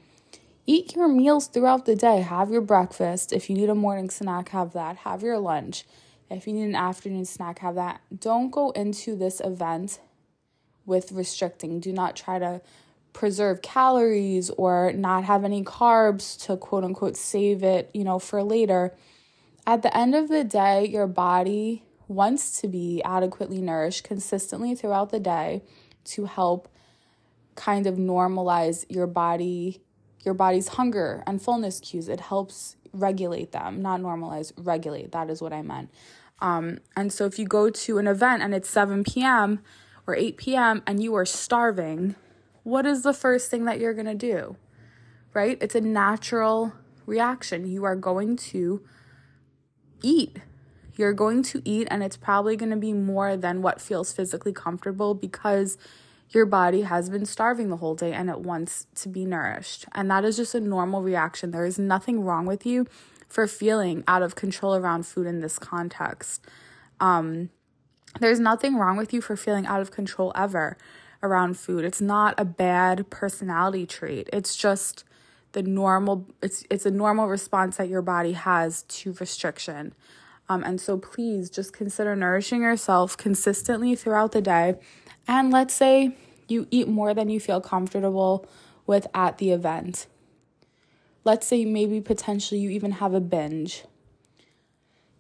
eat 0.67 0.95
your 0.95 1.09
meals 1.09 1.49
throughout 1.49 1.87
the 1.87 1.97
day. 1.97 2.21
Have 2.23 2.51
your 2.51 2.61
breakfast. 2.61 3.33
If 3.33 3.51
you 3.51 3.57
need 3.57 3.69
a 3.69 3.75
morning 3.75 4.09
snack, 4.09 4.51
have 4.51 4.73
that. 4.73 4.99
Have 4.99 5.23
your 5.23 5.39
lunch. 5.39 5.85
If 6.31 6.47
you 6.47 6.53
need 6.53 6.67
an 6.67 6.77
afternoon 6.77 7.25
snack, 7.25 7.59
have 7.59 7.75
that. 7.75 8.01
Don't 8.17 8.51
go 8.51 8.71
into 8.71 9.17
this 9.17 9.41
event 9.41 9.99
with 10.87 11.11
restricting. 11.11 11.81
Do 11.81 11.93
not 11.93 12.15
try 12.15 12.39
to 12.39 12.63
preserve 13.13 13.63
calories 13.63 14.51
or 14.51 14.93
not 14.93 15.25
have 15.25 15.45
any 15.45 15.65
carbs 15.65 16.41
to 16.47 16.57
quote 16.57 16.85
unquote 16.85 17.17
save 17.17 17.65
it, 17.65 17.91
you 17.93 18.05
know, 18.05 18.21
for 18.21 18.43
later. 18.43 18.95
At 19.71 19.83
the 19.83 19.97
end 19.97 20.17
of 20.17 20.29
the 20.29 20.43
day, 20.43 20.85
your 20.85 21.07
body 21.07 21.85
wants 22.09 22.61
to 22.61 22.67
be 22.67 23.01
adequately 23.05 23.61
nourished 23.61 24.03
consistently 24.03 24.75
throughout 24.75 25.11
the 25.11 25.21
day 25.21 25.63
to 26.07 26.25
help 26.25 26.69
kind 27.55 27.87
of 27.87 27.95
normalize 27.95 28.85
your 28.89 29.07
body 29.07 29.81
your 30.25 30.35
body's 30.35 30.69
hunger 30.69 31.23
and 31.25 31.41
fullness 31.41 31.79
cues 31.81 32.09
it 32.09 32.21
helps 32.21 32.77
regulate 32.93 33.53
them 33.53 33.81
not 33.81 34.01
normalize 34.01 34.53
regulate 34.57 35.13
that 35.13 35.31
is 35.31 35.41
what 35.41 35.53
i 35.53 35.63
meant 35.63 35.91
um, 36.41 36.79
and 36.97 37.13
so 37.13 37.27
if 37.27 37.39
you 37.39 37.47
go 37.47 37.71
to 37.71 37.99
an 37.99 38.07
event 38.07 38.43
and 38.43 38.55
it's 38.55 38.69
7 38.69 39.05
p.m 39.05 39.61
or 40.07 40.17
8 40.17 40.37
p.m 40.37 40.83
and 40.87 41.03
you 41.03 41.15
are 41.15 41.27
starving 41.27 42.17
what 42.63 42.87
is 42.87 43.03
the 43.03 43.15
first 43.15 43.51
thing 43.51 43.65
that 43.65 43.81
you're 43.81 43.95
going 43.95 44.07
to 44.07 44.15
do? 44.15 44.57
Right? 45.33 45.59
It's 45.61 45.75
a 45.75 45.81
natural 45.81 46.73
reaction. 47.07 47.67
You 47.67 47.85
are 47.85 47.97
going 47.97 48.37
to 48.37 48.83
eat. 50.03 50.39
You're 50.97 51.13
going 51.13 51.43
to 51.45 51.63
eat, 51.65 51.89
and 51.91 52.03
it's 52.03 52.17
probably 52.17 52.57
going 52.57 52.71
to 52.71 52.77
be 52.77 52.93
more 52.93 53.37
than 53.37 53.63
what 53.63 53.81
feels 53.81 54.13
physically 54.13 54.53
comfortable 54.53 55.15
because 55.15 55.79
your 56.31 56.47
body 56.47 56.83
has 56.83 57.11
been 57.11 57.27
starving 57.27 57.71
the 57.71 57.77
whole 57.77 57.95
day 57.95 58.13
and 58.13 58.31
it 58.31 58.41
wants 58.41 58.87
to 58.95 59.09
be 59.09 59.25
nourished. 59.25 59.85
And 59.93 60.11
that 60.11 60.25
is 60.25 60.37
just 60.37 60.55
a 60.55 60.61
normal 60.61 61.03
reaction. 61.03 61.51
There 61.51 61.65
is 61.65 61.79
nothing 61.79 62.23
wrong 62.23 62.47
with 62.47 62.65
you 62.65 62.87
for 63.29 63.47
feeling 63.47 64.05
out 64.07 64.23
of 64.23 64.35
control 64.35 64.75
around 64.77 65.07
food 65.07 65.27
in 65.27 65.41
this 65.41 65.59
context. 65.59 66.45
Um, 67.01 67.51
there's 68.21 68.41
nothing 68.41 68.77
wrong 68.77 68.97
with 68.97 69.13
you 69.13 69.21
for 69.21 69.37
feeling 69.37 69.67
out 69.67 69.81
of 69.81 69.91
control 69.91 70.33
ever 70.35 70.77
around 71.23 71.59
food. 71.59 71.85
It's 71.85 72.01
not 72.01 72.35
a 72.39 72.45
bad 72.45 73.11
personality 73.11 73.87
trait. 73.87 74.29
It's 74.33 74.57
just 74.57 75.05
the 75.53 75.63
normal 75.63 76.27
it's 76.43 76.65
it's 76.71 76.87
a 76.87 76.91
normal 76.91 77.27
response 77.27 77.77
that 77.77 77.89
your 77.89 78.03
body 78.03 78.33
has 78.33 78.83
to 78.85 79.13
restriction. 79.15 79.95
Um, 80.49 80.65
and 80.65 80.81
so 80.81 80.99
please 80.99 81.49
just 81.49 81.73
consider 81.73 82.17
nourishing 82.17 82.63
yourself 82.63 83.17
consistently 83.17 83.95
throughout 83.95 84.33
the 84.33 84.43
day. 84.43 84.75
And 85.29 85.53
let's 85.53 85.75
say 85.75 86.17
you 86.49 86.67
eat 86.73 86.89
more 86.89 87.15
than 87.15 87.29
you 87.29 87.39
feel 87.39 87.61
comfortable 87.61 88.49
with 88.85 89.07
at 89.15 89.39
the 89.39 89.53
event. 89.53 90.09
Let's 91.23 91.47
say 91.47 91.65
maybe 91.65 92.01
potentially 92.01 92.61
you 92.61 92.71
even 92.71 92.93
have 92.93 93.15
a 93.15 93.21
binge. 93.21 93.85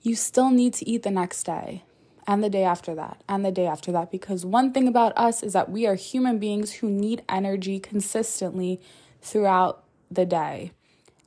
You 0.02 0.16
still 0.16 0.50
need 0.50 0.74
to 0.74 0.88
eat 0.88 1.04
the 1.04 1.10
next 1.10 1.44
day 1.44 1.84
and 2.26 2.42
the 2.42 2.50
day 2.50 2.64
after 2.64 2.94
that, 2.94 3.22
and 3.28 3.44
the 3.44 3.50
day 3.50 3.66
after 3.66 3.92
that. 3.92 4.10
Because 4.10 4.44
one 4.46 4.72
thing 4.72 4.86
about 4.88 5.12
us 5.16 5.42
is 5.42 5.52
that 5.52 5.70
we 5.70 5.86
are 5.86 5.94
human 5.94 6.38
beings 6.38 6.74
who 6.74 6.90
need 6.90 7.22
energy 7.28 7.78
consistently 7.78 8.80
throughout 9.20 9.84
the 10.10 10.26
day. 10.26 10.72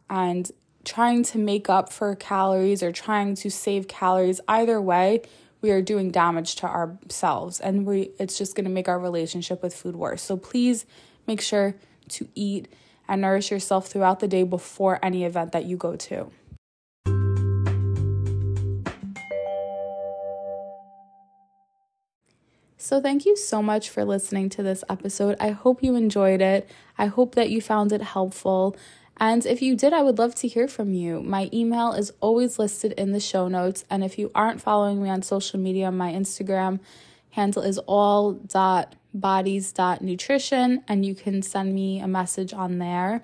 And 0.09 0.51
trying 0.83 1.23
to 1.23 1.37
make 1.37 1.69
up 1.69 1.91
for 1.91 2.15
calories 2.15 2.83
or 2.83 2.91
trying 2.91 3.35
to 3.35 3.49
save 3.49 3.87
calories, 3.87 4.41
either 4.47 4.81
way, 4.81 5.21
we 5.61 5.71
are 5.71 5.81
doing 5.81 6.11
damage 6.11 6.55
to 6.57 6.67
ourselves 6.67 7.61
and 7.61 7.85
we 7.85 8.11
it's 8.19 8.37
just 8.37 8.53
going 8.53 8.65
to 8.65 8.69
make 8.69 8.89
our 8.89 8.99
relationship 8.99 9.63
with 9.63 9.73
food 9.73 9.95
worse. 9.95 10.21
So 10.21 10.35
please 10.35 10.85
make 11.25 11.39
sure 11.39 11.75
to 12.09 12.27
eat 12.35 12.67
and 13.07 13.21
nourish 13.21 13.49
yourself 13.49 13.87
throughout 13.87 14.19
the 14.19 14.27
day 14.27 14.43
before 14.43 14.99
any 15.01 15.23
event 15.23 15.53
that 15.53 15.65
you 15.65 15.77
go 15.77 15.95
to. 15.95 16.29
So, 22.83 22.99
thank 22.99 23.25
you 23.25 23.37
so 23.37 23.63
much 23.63 23.89
for 23.89 24.03
listening 24.03 24.49
to 24.49 24.61
this 24.61 24.83
episode. 24.89 25.37
I 25.39 25.51
hope 25.51 25.81
you 25.81 25.95
enjoyed 25.95 26.41
it. 26.41 26.69
I 26.97 27.05
hope 27.05 27.33
that 27.35 27.49
you 27.49 27.61
found 27.61 27.93
it 27.93 28.01
helpful. 28.01 28.75
And 29.15 29.45
if 29.45 29.61
you 29.61 29.77
did, 29.77 29.93
I 29.93 30.01
would 30.01 30.17
love 30.17 30.35
to 30.35 30.49
hear 30.49 30.67
from 30.67 30.93
you. 30.93 31.23
My 31.23 31.49
email 31.53 31.93
is 31.93 32.11
always 32.19 32.59
listed 32.59 32.91
in 32.97 33.13
the 33.13 33.21
show 33.21 33.47
notes. 33.47 33.85
And 33.89 34.03
if 34.03 34.19
you 34.19 34.31
aren't 34.35 34.59
following 34.59 35.01
me 35.01 35.09
on 35.09 35.21
social 35.21 35.61
media, 35.61 35.93
my 35.93 36.11
Instagram 36.11 36.81
handle 37.29 37.63
is 37.63 37.77
all 37.87 38.33
dot 38.33 38.97
bodies 39.13 39.71
dot 39.71 40.01
nutrition, 40.01 40.83
and 40.85 41.05
you 41.05 41.15
can 41.15 41.41
send 41.41 41.73
me 41.73 42.01
a 42.01 42.07
message 42.09 42.51
on 42.51 42.79
there. 42.79 43.23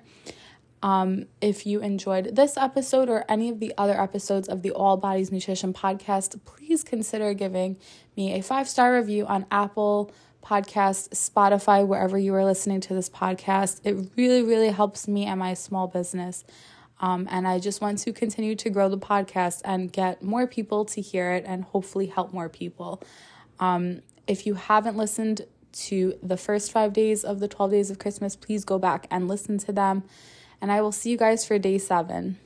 Um, 0.82 1.26
if 1.40 1.66
you 1.66 1.80
enjoyed 1.80 2.34
this 2.36 2.56
episode 2.56 3.10
or 3.10 3.24
any 3.28 3.50
of 3.50 3.60
the 3.60 3.74
other 3.76 4.00
episodes 4.00 4.48
of 4.48 4.62
the 4.62 4.70
All 4.70 4.96
Bodies 4.96 5.30
Nutrition 5.30 5.74
podcast, 5.74 6.42
please 6.44 6.82
consider 6.82 7.34
giving 7.34 7.76
me 8.16 8.32
a 8.34 8.42
five 8.42 8.68
star 8.68 8.94
review 8.94 9.26
on 9.26 9.44
Apple 9.50 10.10
Podcasts, 10.42 11.10
Spotify, 11.10 11.86
wherever 11.86 12.18
you 12.18 12.34
are 12.34 12.44
listening 12.44 12.80
to 12.80 12.94
this 12.94 13.10
podcast. 13.10 13.80
It 13.84 14.10
really, 14.16 14.42
really 14.42 14.70
helps 14.70 15.06
me 15.06 15.26
and 15.26 15.38
my 15.38 15.52
small 15.52 15.86
business. 15.86 16.44
Um, 17.00 17.28
and 17.30 17.46
I 17.46 17.58
just 17.58 17.80
want 17.80 17.98
to 18.00 18.12
continue 18.12 18.54
to 18.56 18.70
grow 18.70 18.88
the 18.88 18.98
podcast 18.98 19.60
and 19.64 19.92
get 19.92 20.22
more 20.22 20.46
people 20.46 20.84
to 20.86 21.00
hear 21.00 21.32
it 21.32 21.44
and 21.46 21.64
hopefully 21.64 22.06
help 22.06 22.32
more 22.32 22.48
people. 22.48 23.02
Um, 23.58 24.00
if 24.26 24.46
you 24.46 24.54
haven't 24.54 24.96
listened 24.96 25.42
to 25.72 26.14
the 26.22 26.36
first 26.36 26.72
five 26.72 26.92
days 26.92 27.24
of 27.24 27.40
the 27.40 27.48
12 27.48 27.70
days 27.70 27.90
of 27.90 27.98
Christmas, 27.98 28.36
please 28.36 28.64
go 28.64 28.78
back 28.78 29.06
and 29.10 29.28
listen 29.28 29.58
to 29.58 29.72
them 29.72 30.04
and 30.60 30.70
I 30.70 30.80
will 30.80 30.92
see 30.92 31.10
you 31.10 31.16
guys 31.16 31.44
for 31.44 31.58
day 31.58 31.78
seven. 31.78 32.38